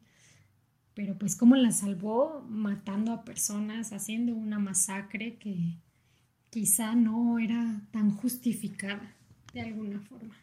pero 0.93 1.15
pues 1.15 1.35
cómo 1.35 1.55
la 1.55 1.71
salvó 1.71 2.43
matando 2.49 3.11
a 3.11 3.23
personas, 3.23 3.93
haciendo 3.93 4.33
una 4.33 4.57
masacre 4.57 5.37
que, 5.37 5.77
quizá 6.49 6.95
no 6.95 7.37
era 7.37 7.87
tan 7.91 8.09
justificada 8.09 9.15
de 9.53 9.61
alguna 9.61 10.01
forma. 10.01 10.35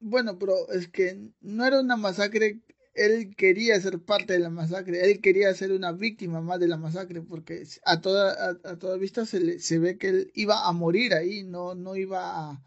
Bueno, 0.00 0.38
pero 0.38 0.70
es 0.70 0.88
que 0.88 1.30
no 1.40 1.64
era 1.64 1.80
una 1.80 1.96
masacre, 1.96 2.60
él 2.94 3.34
quería 3.36 3.80
ser 3.80 4.00
parte 4.00 4.32
de 4.34 4.40
la 4.40 4.50
masacre, 4.50 5.04
él 5.10 5.20
quería 5.20 5.54
ser 5.54 5.72
una 5.72 5.92
víctima 5.92 6.40
más 6.40 6.60
de 6.60 6.68
la 6.68 6.76
masacre, 6.76 7.22
porque 7.22 7.64
a 7.84 8.00
toda, 8.00 8.58
a, 8.64 8.78
toda 8.78 8.96
vista 8.96 9.26
se, 9.26 9.60
se 9.60 9.78
ve 9.78 9.98
que 9.98 10.08
él 10.08 10.30
iba 10.34 10.66
a 10.66 10.72
morir 10.72 11.14
ahí, 11.14 11.44
no, 11.44 11.74
no 11.74 11.96
iba 11.96 12.50
a... 12.50 12.64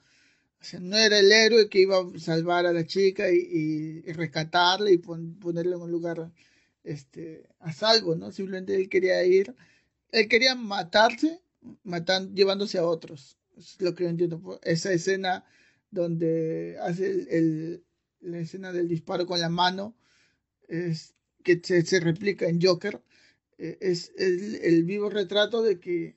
No 0.79 0.95
era 0.97 1.19
el 1.19 1.29
héroe 1.29 1.67
que 1.67 1.81
iba 1.81 1.97
a 1.99 2.19
salvar 2.19 2.65
a 2.65 2.71
la 2.71 2.85
chica 2.85 3.29
y, 3.29 4.01
y, 4.05 4.13
rescatarla 4.13 4.91
y 4.91 4.97
ponerle 4.97 5.75
en 5.75 5.81
un 5.81 5.91
lugar 5.91 6.31
este, 6.85 7.49
a 7.59 7.73
salvo, 7.73 8.15
¿no? 8.15 8.31
Simplemente 8.31 8.73
él 8.75 8.87
quería 8.87 9.21
ir, 9.25 9.53
él 10.11 10.29
quería 10.29 10.55
matarse 10.55 11.41
matando, 11.83 12.33
llevándose 12.33 12.77
a 12.77 12.85
otros. 12.85 13.37
Es 13.57 13.79
lo 13.81 13.93
que 13.93 14.05
yo 14.05 14.09
entiendo. 14.09 14.59
Esa 14.63 14.93
escena 14.93 15.45
donde 15.91 16.77
hace 16.81 17.27
el, 17.37 17.83
la 18.21 18.39
escena 18.39 18.71
del 18.71 18.87
disparo 18.87 19.25
con 19.25 19.39
la 19.39 19.49
mano, 19.49 19.95
es, 20.67 21.15
que 21.43 21.59
se, 21.63 21.99
replica 21.99 22.47
en 22.47 22.61
Joker, 22.61 23.01
eh, 23.57 23.77
es 23.81 24.11
el, 24.17 24.83
vivo 24.83 25.09
retrato 25.09 25.61
de 25.61 25.79
que, 25.79 26.15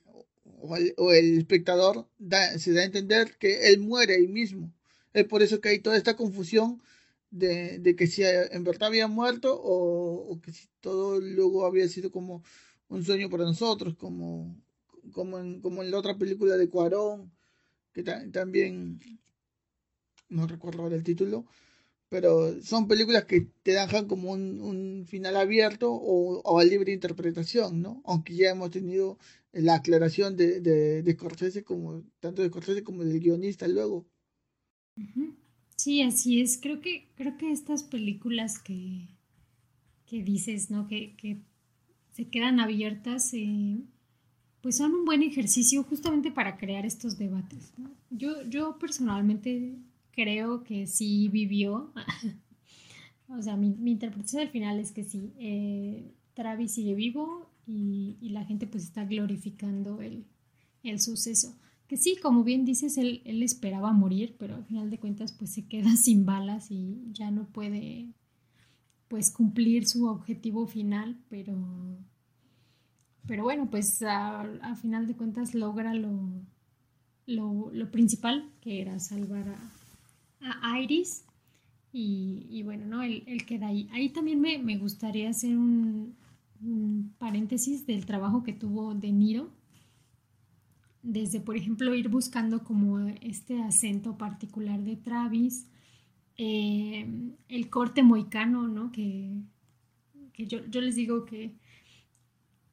o 0.97 1.11
el, 1.13 1.37
espectador 1.37 2.07
se 2.57 2.73
da 2.73 2.81
a 2.81 2.85
entender 2.85 3.37
que 3.37 3.69
él 3.69 3.79
muere 3.79 4.15
ahí 4.15 4.27
mismo. 4.27 4.73
Es 5.13 5.25
por 5.25 5.41
eso 5.41 5.61
que 5.61 5.69
hay 5.69 5.79
toda 5.79 5.97
esta 5.97 6.15
confusión 6.15 6.81
de, 7.31 7.79
de 7.79 7.95
que 7.95 8.07
si 8.07 8.23
en 8.23 8.63
verdad 8.63 8.87
había 8.87 9.07
muerto 9.07 9.59
o, 9.61 10.31
o, 10.31 10.41
que 10.41 10.51
si 10.53 10.67
todo 10.81 11.19
luego 11.19 11.65
había 11.65 11.87
sido 11.89 12.11
como 12.11 12.43
un 12.89 13.03
sueño 13.03 13.29
para 13.29 13.43
nosotros, 13.43 13.95
como 13.95 14.55
como 15.11 15.39
en, 15.39 15.61
como 15.61 15.83
en 15.83 15.91
la 15.91 15.97
otra 15.97 16.17
película 16.17 16.57
de 16.57 16.69
Cuarón, 16.69 17.31
que 17.93 18.03
también 18.03 18.99
no 20.29 20.47
recuerdo 20.47 20.83
ahora 20.83 20.95
el 20.95 21.03
título, 21.03 21.45
pero 22.09 22.61
son 22.61 22.87
películas 22.87 23.25
que 23.25 23.47
te 23.63 23.71
dejan 23.71 24.07
como 24.07 24.31
un, 24.31 25.05
final 25.07 25.35
abierto 25.35 25.91
o, 25.93 26.59
a 26.59 26.63
libre 26.63 26.93
interpretación, 26.93 27.81
¿no? 27.81 28.01
Aunque 28.05 28.35
ya 28.35 28.49
hemos 28.49 28.71
tenido 28.71 29.17
la 29.51 29.75
aclaración 29.75 30.37
de, 30.37 30.61
de, 30.61 31.11
Scorsese 31.13 31.63
como, 31.63 32.03
tanto 32.19 32.41
de 32.41 32.49
Scorsese 32.49 32.83
como 32.83 33.03
del 33.03 33.19
guionista 33.19 33.67
luego. 33.67 34.05
Sí, 35.75 36.01
así 36.01 36.41
es. 36.41 36.57
Creo 36.61 36.81
que, 36.81 37.09
creo 37.15 37.37
que 37.37 37.51
estas 37.51 37.83
películas 37.83 38.59
que, 38.59 39.07
que 40.05 40.23
dices, 40.23 40.71
¿no? 40.71 40.87
Que, 40.87 41.15
que 41.15 41.37
se 42.13 42.25
quedan 42.29 42.59
abiertas, 42.59 43.33
eh, 43.33 43.79
pues 44.61 44.77
son 44.77 44.93
un 44.93 45.05
buen 45.05 45.23
ejercicio 45.23 45.83
justamente 45.83 46.31
para 46.31 46.57
crear 46.57 46.85
estos 46.85 47.17
debates. 47.17 47.73
Yo, 48.09 48.43
yo 48.49 48.79
personalmente 48.79 49.77
creo 50.17 50.63
que 50.63 50.87
sí 50.87 51.27
vivió, 51.27 51.93
o 53.29 53.39
sea, 53.39 53.55
mi, 53.55 53.75
interpretación 53.85 54.41
al 54.41 54.49
final 54.49 54.79
es 54.79 54.91
que 54.91 55.03
sí, 55.03 55.31
eh, 55.37 56.11
Travis 56.33 56.71
sigue 56.71 56.95
vivo 56.95 57.51
y, 57.67 58.17
la 58.21 58.43
gente 58.43 58.65
pues 58.65 58.83
está 58.83 59.05
glorificando 59.05 60.01
el, 60.01 60.25
suceso. 60.99 61.55
Que 61.87 61.97
sí, 61.97 62.17
como 62.21 62.43
bien 62.43 62.65
dices, 62.65 62.97
él, 62.97 63.21
él 63.25 63.43
esperaba 63.43 63.93
morir, 63.93 64.35
pero 64.39 64.55
al 64.55 64.65
final 64.65 64.89
de 64.89 64.97
cuentas 64.97 65.33
pues 65.33 65.51
se 65.51 65.67
queda 65.67 65.95
sin 65.95 66.25
balas 66.25 66.71
y 66.71 66.97
ya 67.11 67.29
no 67.29 67.45
puede 67.45 68.07
pues 69.07 69.31
cumplir 69.31 69.87
su 69.87 70.07
objetivo 70.07 70.65
final, 70.65 71.19
pero, 71.29 71.55
pero 73.27 73.43
bueno, 73.43 73.69
pues 73.69 74.01
a, 74.01 74.75
final 74.81 75.05
de 75.05 75.15
cuentas 75.15 75.53
logra 75.53 75.93
lo, 75.93 76.41
lo, 77.27 77.91
principal, 77.91 78.51
que 78.61 78.81
era 78.81 78.99
salvar 78.99 79.47
a, 79.47 79.76
Iris. 80.81 81.25
Y, 81.91 82.61
bueno, 82.63 82.85
¿no? 82.85 83.01
Él, 83.01 83.45
queda 83.47 83.67
ahí. 83.67 83.89
Ahí 83.91 84.09
también 84.09 84.39
me, 84.39 84.77
gustaría 84.77 85.29
hacer 85.29 85.57
un, 85.57 86.15
paréntesis 87.17 87.85
del 87.87 88.05
trabajo 88.05 88.43
que 88.43 88.53
tuvo 88.53 88.93
De 88.93 89.11
Niro. 89.11 89.49
Desde, 91.01 91.39
por 91.39 91.55
ejemplo, 91.55 91.95
ir 91.95 92.09
buscando 92.09 92.63
como 92.63 92.99
este 92.99 93.61
acento 93.61 94.17
particular 94.17 94.83
de 94.83 94.97
Travis, 94.97 95.67
eh, 96.37 97.07
el 97.49 97.69
corte 97.69 98.03
moicano, 98.03 98.67
¿no? 98.67 98.91
Que, 98.91 99.31
yo, 100.37 100.81
les 100.81 100.95
digo 100.95 101.25
que 101.25 101.55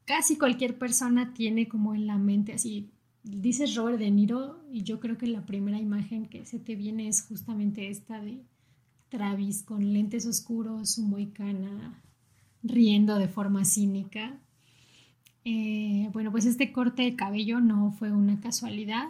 casi 0.05 0.37
cualquier 0.37 0.79
persona 0.79 1.33
tiene 1.33 1.67
como 1.67 1.95
en 1.95 2.07
la 2.07 2.19
mente 2.19 2.53
así, 2.53 2.91
dices 3.25 3.75
Robert 3.75 3.99
De 3.99 4.11
Niro 4.11 4.61
y 4.71 4.83
yo 4.83 5.01
creo 5.01 5.19
que 5.19 5.27
la 5.27 5.45
primera 5.45 5.79
imagen 5.79 6.27
que 6.27 6.47
se 6.47 6.59
te 6.59 6.77
viene 6.77 7.09
es 7.09 7.23
justamente 7.23 7.91
esta 7.91 8.21
de 8.21 8.45
Travis 9.09 9.63
con 9.63 9.93
lentes 9.93 10.27
oscuros, 10.27 10.91
su 10.91 11.03
moicana, 11.03 12.01
riendo 12.63 13.19
de 13.19 13.29
forma 13.29 13.65
cínica. 13.65 14.39
Eh, 15.45 16.09
bueno, 16.13 16.31
pues 16.31 16.47
este 16.47 16.73
corte 16.73 17.03
de 17.03 17.17
cabello 17.17 17.61
no 17.61 17.93
fue 17.93 18.13
una 18.13 18.41
casualidad 18.41 19.09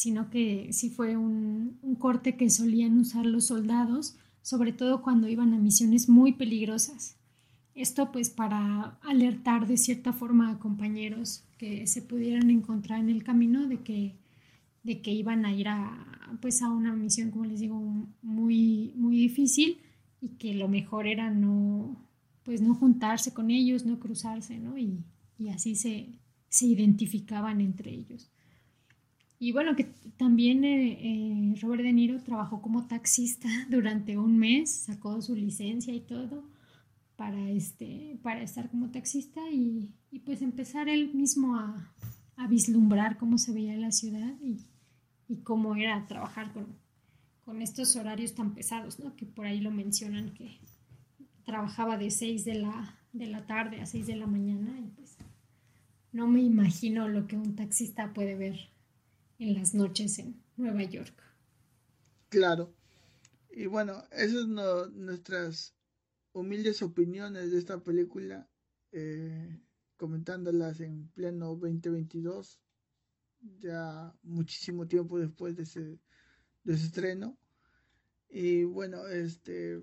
sino 0.00 0.30
que 0.30 0.72
sí 0.72 0.88
fue 0.88 1.18
un, 1.18 1.78
corte 1.98 2.34
que 2.34 2.48
solían 2.48 2.96
usar 2.96 3.26
los 3.26 3.48
soldados, 3.48 4.16
sobre 4.40 4.72
todo 4.72 5.02
cuando 5.02 5.28
iban 5.28 5.52
a 5.52 5.58
misiones 5.58 6.08
muy 6.08 6.32
peligrosas. 6.32 7.18
Esto 7.74 8.10
pues 8.10 8.30
para 8.30 8.98
alertar 9.02 9.66
de 9.66 9.76
cierta 9.76 10.12
forma 10.12 10.50
a 10.50 10.58
compañeros 10.58 11.44
que 11.56 11.86
se 11.86 12.02
pudieran 12.02 12.50
encontrar 12.50 13.00
en 13.00 13.10
el 13.10 13.22
camino 13.22 13.66
de 13.66 13.78
que, 13.78 14.16
de 14.82 15.00
que 15.00 15.12
iban 15.12 15.44
a 15.46 15.52
ir 15.52 15.68
a, 15.68 16.36
pues 16.40 16.62
a 16.62 16.70
una 16.70 16.94
misión, 16.94 17.30
como 17.30 17.44
les 17.44 17.60
digo, 17.60 17.78
muy, 18.22 18.92
muy 18.96 19.16
difícil 19.16 19.78
y 20.20 20.30
que 20.30 20.54
lo 20.54 20.68
mejor 20.68 21.06
era 21.06 21.30
no, 21.30 21.96
pues 22.42 22.60
no 22.60 22.74
juntarse 22.74 23.32
con 23.32 23.50
ellos, 23.50 23.86
no 23.86 24.00
cruzarse, 24.00 24.58
¿no? 24.58 24.76
Y, 24.76 25.04
así 25.54 25.74
se, 25.74 26.20
se 26.50 26.66
identificaban 26.66 27.62
entre 27.62 27.90
ellos. 27.92 28.30
Y 29.38 29.52
bueno, 29.52 29.74
que 29.74 29.84
también 30.18 30.64
eh, 30.64 30.98
eh, 31.00 31.54
Robert 31.62 31.82
De 31.82 31.94
Niro 31.94 32.22
trabajó 32.22 32.60
como 32.60 32.86
taxista 32.86 33.48
durante 33.70 34.18
un 34.18 34.36
mes, 34.36 34.70
sacó 34.70 35.22
su 35.22 35.34
licencia 35.34 35.94
y 35.94 36.00
todo 36.00 36.44
para, 37.20 37.50
este, 37.50 38.18
para 38.22 38.42
estar 38.42 38.70
como 38.70 38.90
taxista 38.90 39.42
y, 39.50 39.94
pues 40.24 40.40
empezar 40.40 40.88
él 40.88 41.12
mismo 41.12 41.54
a, 41.54 41.92
vislumbrar 42.48 43.18
cómo 43.18 43.36
se 43.36 43.52
veía 43.52 43.76
la 43.76 43.92
ciudad 43.92 44.34
y, 44.40 44.66
cómo 45.42 45.76
era 45.76 46.06
trabajar 46.08 46.50
con, 46.54 46.78
con, 47.44 47.60
estos 47.60 47.94
horarios 47.96 48.34
tan 48.34 48.54
pesados, 48.54 48.98
¿no? 48.98 49.14
Que 49.16 49.26
por 49.26 49.44
ahí 49.44 49.60
lo 49.60 49.70
mencionan 49.70 50.32
que 50.32 50.60
trabajaba 51.44 51.98
de 51.98 52.10
6 52.10 52.46
de 52.46 52.54
la, 52.54 52.98
de 53.12 53.26
la 53.26 53.46
tarde 53.46 53.82
a 53.82 53.86
6 53.86 54.06
de 54.06 54.16
la 54.16 54.26
mañana 54.26 54.80
y 54.80 54.88
pues 54.88 55.18
no 56.12 56.26
me 56.26 56.40
imagino 56.40 57.06
lo 57.06 57.26
que 57.26 57.36
un 57.36 57.54
taxista 57.54 58.14
puede 58.14 58.34
ver 58.34 58.70
en 59.38 59.52
las 59.52 59.74
noches 59.74 60.18
en 60.18 60.42
Nueva 60.56 60.84
York. 60.84 61.22
Claro. 62.30 62.72
Y 63.50 63.66
bueno, 63.66 64.04
esas 64.10 64.46
son 64.46 65.04
nuestras 65.04 65.74
humildes 66.32 66.82
opiniones 66.82 67.50
de 67.50 67.58
esta 67.58 67.82
película, 67.82 68.48
eh, 68.92 69.60
comentándolas 69.96 70.80
en 70.80 71.08
pleno 71.08 71.56
2022, 71.56 72.60
ya 73.58 74.14
muchísimo 74.22 74.86
tiempo 74.86 75.18
después 75.18 75.56
de 75.56 75.64
ese, 75.64 75.98
de 76.64 76.74
ese 76.74 76.86
estreno. 76.86 77.38
Y 78.28 78.64
bueno, 78.64 79.06
este 79.08 79.82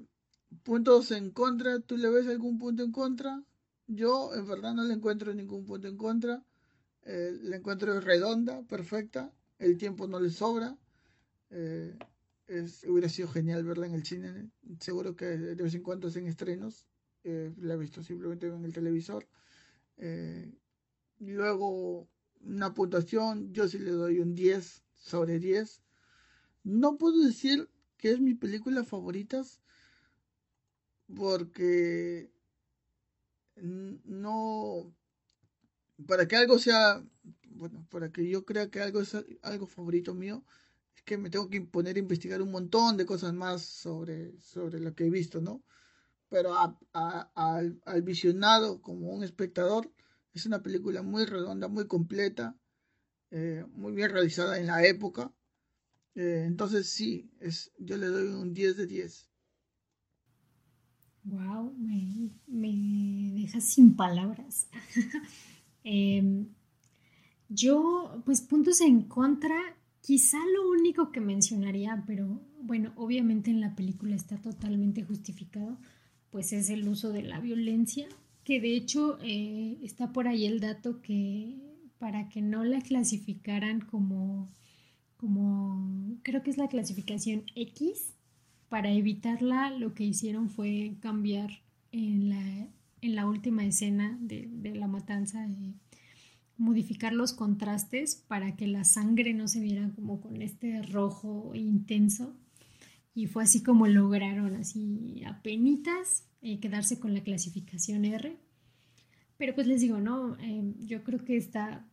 puntos 0.64 1.12
en 1.12 1.32
contra, 1.32 1.80
¿tú 1.80 1.98
le 1.98 2.10
ves 2.10 2.28
algún 2.28 2.58
punto 2.58 2.84
en 2.84 2.92
contra? 2.92 3.44
Yo 3.88 4.34
en 4.34 4.48
verdad 4.48 4.74
no 4.74 4.84
le 4.84 4.94
encuentro 4.94 5.34
ningún 5.34 5.66
punto 5.66 5.88
en 5.88 5.98
contra. 5.98 6.44
Eh, 7.04 7.38
la 7.42 7.58
encuentro 7.58 8.00
redonda, 8.02 8.64
perfecta 8.64 9.34
el 9.60 9.78
tiempo 9.78 10.08
no 10.08 10.20
le 10.20 10.30
sobra. 10.30 10.78
Eh, 11.50 11.98
hubiera 12.88 13.10
sido 13.10 13.28
genial 13.28 13.64
verla 13.64 13.88
en 13.88 13.94
el 13.94 14.06
cine. 14.06 14.50
Seguro 14.80 15.16
que 15.16 15.26
de 15.26 15.56
vez 15.56 15.76
en 15.76 15.84
cuando 15.84 16.08
hacen 16.08 16.28
estrenos. 16.28 16.86
Eh, 17.24 17.54
la 17.58 17.74
he 17.74 17.78
visto 17.78 18.04
simplemente 18.04 18.48
en 18.48 18.64
el 18.64 18.74
televisor. 18.74 19.28
Eh, 19.98 20.54
luego, 21.20 22.08
una 22.42 22.74
puntuación, 22.74 23.52
yo 23.52 23.68
sí 23.68 23.80
le 23.80 23.92
doy 23.92 24.20
un 24.20 24.36
10 24.36 24.84
sobre 24.96 25.40
10. 25.40 25.82
No 26.64 26.98
puedo 26.98 27.26
decir 27.26 27.70
que 27.98 28.12
es 28.12 28.22
mi 28.22 28.34
película 28.34 28.84
favorita 28.84 29.44
porque 31.16 32.30
no 33.56 34.94
para 36.06 36.28
que 36.28 36.36
algo 36.36 36.60
sea 36.60 37.04
bueno, 37.50 37.86
para 37.90 38.12
que 38.12 38.28
yo 38.30 38.46
crea 38.46 38.70
que 38.70 38.82
algo 38.82 39.02
es 39.02 39.16
algo 39.42 39.66
favorito 39.66 40.14
mío, 40.14 40.44
es 40.98 41.04
que 41.04 41.18
me 41.18 41.30
tengo 41.30 41.48
que 41.50 41.62
poner 41.62 41.96
a 41.96 42.00
investigar 42.00 42.42
un 42.42 42.52
montón 42.52 42.98
de 42.98 43.06
cosas 43.06 43.32
más 43.32 43.62
sobre, 43.62 44.36
sobre 44.40 44.80
lo 44.80 44.96
que 44.96 45.06
he 45.06 45.10
visto, 45.12 45.42
¿no? 45.42 45.64
Pero 46.28 46.56
al, 46.56 48.02
visionado 48.02 48.82
como 48.82 49.10
un 49.12 49.24
espectador, 49.24 49.94
es 50.34 50.46
una 50.48 50.64
película 50.64 51.04
muy 51.04 51.26
redonda, 51.26 51.68
muy 51.68 51.88
completa, 51.88 52.58
eh, 53.30 53.64
muy 53.74 53.94
bien 53.94 54.10
realizada 54.10 54.60
en 54.60 54.66
la 54.66 54.86
época. 54.86 55.32
Eh, 56.16 56.46
entonces 56.48 56.90
sí, 56.90 57.32
es, 57.40 57.72
yo 57.78 57.96
le 57.98 58.08
doy 58.08 58.28
un 58.30 58.54
10 58.54 58.78
de 58.78 58.88
10. 58.88 59.30
Wow, 61.26 61.74
me, 61.78 62.32
me 62.48 63.42
dejas 63.42 63.66
sin 63.66 63.96
palabras. 63.96 64.68
eh, 65.84 66.48
yo, 67.50 68.22
pues 68.26 68.42
puntos 68.42 68.82
en 68.82 69.04
contra, 69.04 69.77
quizá 70.08 70.38
lo 70.56 70.70
único 70.70 71.12
que 71.12 71.20
mencionaría, 71.20 72.02
pero 72.08 72.40
bueno, 72.62 72.94
obviamente 72.96 73.52
en 73.52 73.60
la 73.60 73.76
película 73.76 74.16
está 74.16 74.38
totalmente 74.38 75.04
justificado, 75.04 75.78
pues 76.30 76.54
es 76.54 76.70
el 76.70 76.88
uso 76.88 77.12
de 77.12 77.24
la 77.24 77.42
violencia, 77.42 78.08
que 78.46 78.62
de 78.62 78.74
hecho 78.74 79.20
eh, 79.22 79.78
está 79.84 80.14
por 80.14 80.30
ahí 80.30 80.46
el 80.46 80.62
dato 80.62 81.02
que 81.02 81.58
para 81.98 82.30
que 82.30 82.42
no 82.42 82.64
la 82.64 82.80
clasificaran 82.80 83.82
como, 83.82 84.50
como, 85.18 86.18
creo 86.24 86.42
que 86.42 86.52
es 86.52 86.58
la 86.58 86.70
clasificación 86.70 87.44
X, 87.56 88.14
para 88.70 88.90
evitarla 88.90 89.72
lo 89.72 89.94
que 89.94 90.06
hicieron 90.06 90.50
fue 90.50 90.96
cambiar 91.02 91.50
en 91.92 92.30
la, 92.30 92.70
en 93.02 93.16
la 93.16 93.26
última 93.28 93.66
escena 93.66 94.18
de, 94.22 94.48
de 94.50 94.74
la 94.74 94.88
matanza. 94.88 95.46
Modificar 96.58 97.14
los 97.14 97.34
contrastes 97.34 98.16
para 98.16 98.56
que 98.56 98.68
la 98.68 98.84
sangre 98.84 99.34
no 99.34 99.48
se 99.48 99.60
viera 99.60 99.90
como 99.96 100.22
con 100.22 100.42
este 100.42 100.82
rojo 100.82 101.52
intenso. 101.54 102.36
Y 103.14 103.28
fue 103.28 103.44
así 103.44 103.64
como 103.64 103.88
lograron, 103.88 104.56
así 104.56 105.24
a 105.26 105.42
penitas, 105.42 106.26
eh, 106.42 106.60
quedarse 106.60 107.00
con 107.00 107.14
la 107.14 107.22
clasificación 107.22 108.06
R. 108.06 108.38
Pero 109.38 109.56
pues 109.56 109.68
les 109.68 109.82
digo, 109.82 110.00
¿no? 110.00 110.36
Eh, 110.40 110.74
yo 110.80 111.04
creo 111.04 111.24
que 111.24 111.38
está 111.38 111.88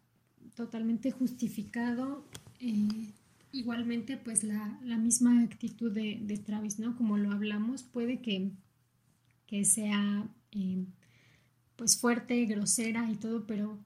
totalmente 0.55 1.11
justificado. 1.11 2.25
Eh, 2.61 3.13
igualmente 3.55 4.17
pues 4.17 4.43
la, 4.45 4.81
misma 4.99 5.43
actitud 5.43 5.93
de, 5.93 6.43
Travis, 6.45 6.79
¿no? 6.79 6.97
Como 6.97 7.17
lo 7.17 7.31
hablamos, 7.31 7.83
puede 7.83 8.21
que, 8.21 8.51
que 9.47 9.65
sea 9.65 10.29
eh, 10.53 10.85
pues 11.77 11.99
fuerte, 11.99 12.45
grosera 12.47 13.09
y 13.11 13.15
todo, 13.15 13.47
pero 13.47 13.79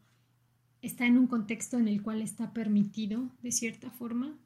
está 0.82 1.06
en 1.06 1.18
un 1.18 1.26
contexto 1.26 1.78
en 1.78 1.88
el 1.88 2.02
cual 2.02 2.22
está 2.22 2.52
permitido 2.52 3.30
de 3.42 3.52
cierta 3.52 3.90
forma. 3.90 4.36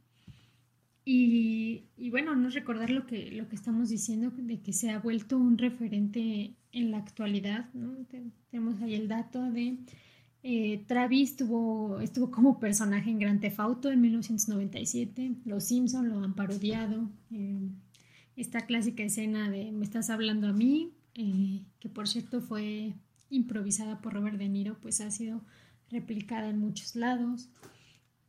Y, 1.04 1.82
bueno, 2.10 2.36
no 2.36 2.48
recordar 2.50 2.90
lo 2.90 3.06
que, 3.06 3.32
lo 3.32 3.48
que 3.48 3.56
estamos 3.56 3.88
diciendo, 3.88 4.30
de 4.36 4.60
que 4.60 4.72
se 4.72 4.90
ha 4.90 5.00
vuelto 5.00 5.36
un 5.36 5.58
referente 5.58 6.54
en 6.70 6.90
la 6.90 6.98
actualidad. 6.98 7.68
¿no? 7.74 7.96
Tenemos 8.50 8.80
ahí 8.80 8.94
el 8.94 9.08
dato 9.08 9.50
de 9.50 9.78
eh, 10.44 10.84
Travis 10.88 11.36
tuvo, 11.36 12.00
estuvo 12.00 12.30
como 12.30 12.58
personaje 12.58 13.10
en 13.10 13.18
Grand 13.18 13.40
Theft 13.40 13.60
Auto 13.60 13.90
en 13.90 14.00
1997. 14.00 15.36
Los 15.44 15.64
Simpson 15.64 16.08
lo 16.08 16.22
han 16.22 16.34
parodiado. 16.34 17.10
Eh, 17.30 17.68
esta 18.36 18.62
clásica 18.62 19.02
escena 19.02 19.50
de 19.50 19.70
Me 19.72 19.84
estás 19.84 20.10
hablando 20.10 20.48
a 20.48 20.52
mí, 20.52 20.92
eh, 21.14 21.62
que 21.78 21.88
por 21.88 22.08
cierto 22.08 22.40
fue 22.40 22.94
improvisada 23.30 24.00
por 24.00 24.14
Robert 24.14 24.36
De 24.36 24.48
Niro, 24.48 24.78
pues 24.80 25.00
ha 25.00 25.10
sido 25.10 25.42
replicada 25.92 26.48
en 26.48 26.58
muchos 26.58 26.96
lados. 26.96 27.48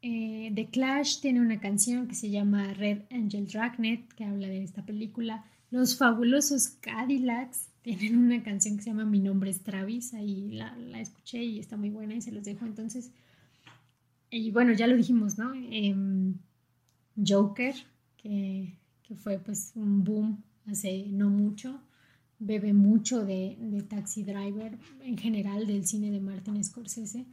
Eh, 0.02 0.52
The 0.54 0.67
Clash 0.67 1.21
tiene 1.21 1.41
una 1.41 1.60
canción 1.60 2.08
que 2.08 2.15
se 2.15 2.30
llama 2.30 2.73
Red 2.73 3.04
Angel 3.10 3.47
Dragnet, 3.47 4.13
que 4.13 4.26
habla 4.26 4.47
de 4.47 4.62
esta 4.62 4.86
película. 4.86 5.45
Los 5.71 5.97
fabulosos 5.97 6.67
Cadillacs 6.82 7.69
tienen 7.82 8.17
una 8.17 8.43
canción 8.43 8.76
que 8.76 8.84
se 8.84 8.89
llama 8.89 9.06
Mi 9.06 9.19
nombre 9.19 9.49
es 9.49 9.63
Travis, 9.63 10.13
ahí 10.13 10.52
la, 10.52 10.78
escuché 10.99 11.43
y 11.43 11.60
está 11.60 11.78
muy 11.78 11.89
buena 11.89 12.15
y 12.15 12.21
se 12.21 12.32
los 12.32 12.43
dejo 12.43 12.65
entonces. 12.65 13.12
Y 14.30 14.52
bueno, 14.52 14.73
ya 14.73 14.88
lo 14.88 14.95
dijimos, 14.95 15.38
¿no? 15.38 15.54
Em, 15.54 16.36
Joker, 17.15 17.76
que, 18.17 18.78
fue 19.17 19.38
pues 19.38 19.73
un 19.76 20.04
boom 20.04 20.43
hace 20.65 21.06
no 21.08 21.30
mucho 21.30 21.80
bebe 22.39 22.73
mucho 22.73 23.26
de, 23.26 23.58
Taxi 23.89 24.23
Driver, 24.23 24.78
en 25.02 25.17
general 25.17 25.65
del 25.65 25.86
cine 25.86 26.12
de 26.12 26.19
Martin 26.19 26.63
Scorsese. 26.63 27.26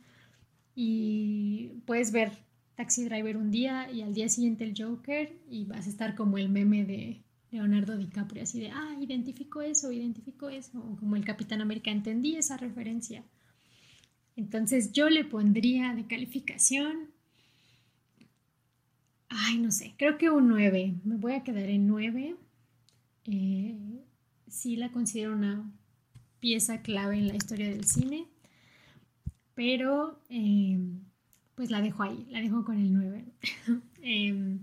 Y 0.75 1.73
puedes 1.87 2.13
ver 2.13 2.33
Taxi 2.77 3.05
Driver 3.05 3.37
un 3.37 3.51
día 3.51 3.91
y 3.91 4.03
al 4.03 4.15
día 4.15 4.29
siguiente 4.29 4.65
el 4.65 4.75
Joker 4.77 5.37
y 5.51 5.65
vas 5.65 5.87
a 5.87 5.91
estar 5.91 6.15
como 6.15 6.39
el 6.39 6.49
meme 6.49 6.85
de 6.85 7.23
Leonardo 7.51 7.97
DiCaprio, 7.97 8.45
así 8.45 8.61
de, 8.61 8.71
ah, 8.71 8.97
identifico 9.01 9.61
eso, 9.61 9.91
identifico 9.91 10.49
eso, 10.49 10.79
o 10.79 10.97
como 10.97 11.17
el 11.17 11.25
Capitán 11.25 11.61
América, 11.61 11.91
entendí 11.91 12.37
esa 12.37 12.57
referencia. 12.57 13.25
Entonces 14.37 14.93
yo 14.93 15.11
le 15.11 15.25
pondría 15.25 15.95
de 15.95 16.07
calificación, 16.07 17.11
ay, 19.29 19.59
no 19.59 19.73
sé, 19.73 19.95
creo 19.99 20.17
que 20.17 20.31
un 20.31 20.49
9, 20.49 20.95
me 21.05 21.17
voy 21.17 21.33
a 21.33 21.43
quedar 21.43 21.69
en 21.69 21.87
9. 21.87 22.37
Eh, 23.25 23.77
sí 24.49 24.77
la 24.77 24.91
considero 24.91 25.33
una 25.33 25.71
pieza 26.39 26.83
clave 26.83 27.19
en 27.19 27.29
la 27.29 27.37
historia 27.37 27.69
del 27.69 27.85
cine, 27.85 28.27
pero 29.61 30.19
em, 30.31 31.03
pues 31.55 31.71
la 31.71 31.83
dejo 31.83 32.03
ahí, 32.03 32.27
la 32.31 32.41
dejo 32.41 32.65
con 32.65 32.79
el 32.79 32.95
9. 32.95 33.27
Em, 34.03 34.61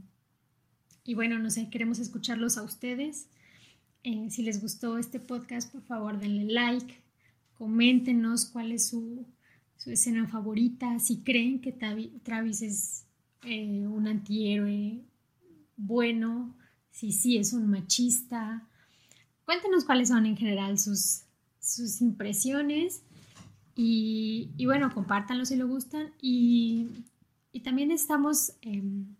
y 1.04 1.14
bueno, 1.14 1.38
no 1.38 1.52
sé, 1.52 1.70
queremos 1.70 2.00
escucharlos 2.00 2.58
a 2.58 2.64
ustedes. 2.64 3.28
Eh, 4.02 4.32
si 4.32 4.42
les 4.42 4.60
gustó 4.60 4.98
este 4.98 5.20
podcast, 5.20 5.72
por 5.72 5.84
favor 5.84 6.20
denle 6.20 6.52
like, 6.52 6.96
coméntenos 7.54 8.48
cuál 8.48 8.72
es 8.72 8.88
su, 8.88 9.24
escena 9.86 10.28
favorita, 10.28 10.98
si 10.98 11.18
creen 11.18 11.62
que 11.62 11.72
Travis 12.24 12.64
es 12.64 13.06
eh, 13.44 13.86
un 13.86 14.08
antihéroe 14.08 15.04
bueno, 15.76 16.58
si 16.90 17.12
sí 17.12 17.38
es 17.38 17.54
un 17.54 17.70
machista, 17.70 18.68
Cuéntenos 19.46 19.86
cuáles 19.86 20.10
son 20.10 20.26
en 20.26 20.36
general 20.36 20.78
sus, 20.78 21.22
sus 21.62 22.02
impresiones 22.02 23.04
y, 23.80 24.66
bueno, 24.66 24.92
compártanlo 24.92 25.46
si 25.46 25.56
lo 25.56 25.68
gustan 25.68 26.12
y, 26.20 26.88
también 27.64 27.90
estamos 27.90 28.54
em, 28.62 29.16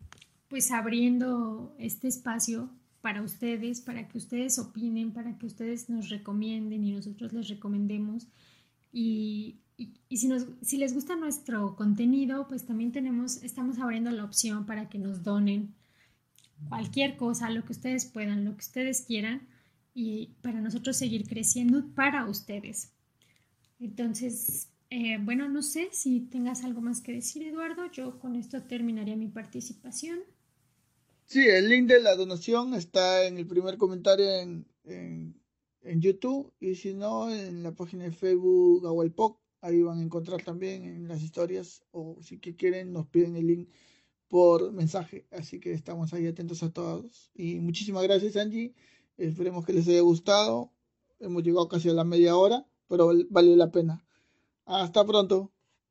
pues 0.48 0.72
abriendo 0.72 1.76
este 1.80 2.08
espacio 2.08 2.70
para 3.02 3.24
ustedes, 3.24 3.82
para 3.82 4.08
que 4.08 4.18
ustedes 4.18 4.60
opinen, 4.60 5.12
para 5.12 5.38
que 5.38 5.48
ustedes 5.48 5.90
nos 5.90 6.10
recomienden 6.10 6.84
y 6.84 6.92
nosotros 6.92 7.34
les 7.34 7.50
recomendemos. 7.50 8.28
Y, 8.92 9.60
si, 10.10 10.28
nos, 10.28 10.46
si 10.62 10.78
les 10.78 10.94
gusta 10.94 11.16
nuestro 11.16 11.76
contenido, 11.76 12.48
pues 12.48 12.66
también 12.66 12.92
tenemos, 12.92 13.44
estamos 13.44 13.80
abriendo 13.80 14.12
la 14.12 14.24
opción 14.24 14.66
para 14.66 14.88
que 14.88 14.98
nos 15.00 15.24
donen 15.24 15.74
cualquier 16.70 17.18
cosa, 17.18 17.50
lo 17.50 17.64
que 17.64 17.74
ustedes 17.74 18.06
puedan, 18.06 18.46
lo 18.46 18.52
que 18.52 18.62
ustedes 18.62 19.02
quieran 19.02 19.48
y 19.94 20.36
para 20.42 20.62
nosotros 20.62 20.98
seguir 20.98 21.28
creciendo 21.28 21.88
para 21.96 22.26
ustedes. 22.26 22.97
Entonces, 23.80 24.70
eh, 24.90 25.18
bueno, 25.22 25.50
no 25.50 25.62
sé 25.62 25.90
si 25.92 26.22
tengas 26.22 26.64
algo 26.64 26.82
más 26.82 27.02
que 27.02 27.14
decir, 27.14 27.44
Eduardo. 27.44 27.92
Yo 27.92 28.20
con 28.20 28.36
esto 28.36 28.64
terminaría 28.64 29.16
mi 29.16 29.28
participación. 29.28 30.20
Sí, 31.26 31.46
el 31.46 31.68
link 31.68 31.88
de 31.88 32.02
la 32.02 32.16
donación 32.16 32.74
está 32.74 33.26
en 33.26 33.38
el 33.38 33.46
primer 33.46 33.78
comentario 33.78 34.26
en, 34.30 34.66
en, 34.86 36.02
YouTube 36.02 36.54
y 36.60 36.76
si 36.76 36.94
no, 36.94 37.30
en 37.30 37.64
la 37.64 37.74
página 37.76 38.06
de 38.06 38.12
Facebook 38.12 38.86
Agualpoc. 38.88 39.40
Ahí 39.62 39.82
van 39.82 40.00
a 40.00 40.04
encontrar 40.04 40.42
también 40.44 40.84
en 40.84 41.08
las 41.08 41.22
historias 41.22 41.84
o 41.92 42.18
si 42.22 42.40
quieren 42.40 42.94
nos 42.94 43.08
piden 43.08 43.36
el 43.36 43.48
link 43.48 43.70
por 44.30 44.72
mensaje. 44.72 45.28
Así 45.32 45.60
que 45.60 45.74
estamos 45.74 46.14
ahí 46.14 46.28
atentos 46.28 46.64
a 46.64 46.72
todos. 46.72 47.32
Y 47.34 47.60
muchísimas 47.60 48.04
gracias, 48.04 48.38
Angie. 48.38 48.74
Esperemos 49.18 49.66
que 49.66 49.74
les 49.74 49.88
haya 49.88 50.02
gustado. 50.02 50.72
Hemos 51.20 51.44
llegado 51.44 51.68
casi 51.68 51.90
a 51.90 51.94
la 51.94 52.04
media 52.04 52.38
hora, 52.38 52.66
pero 52.88 53.12
vale 53.30 53.56
la 53.56 53.72
pena. 53.72 54.04
Hasta 54.66 55.06
pronto. 55.06 55.52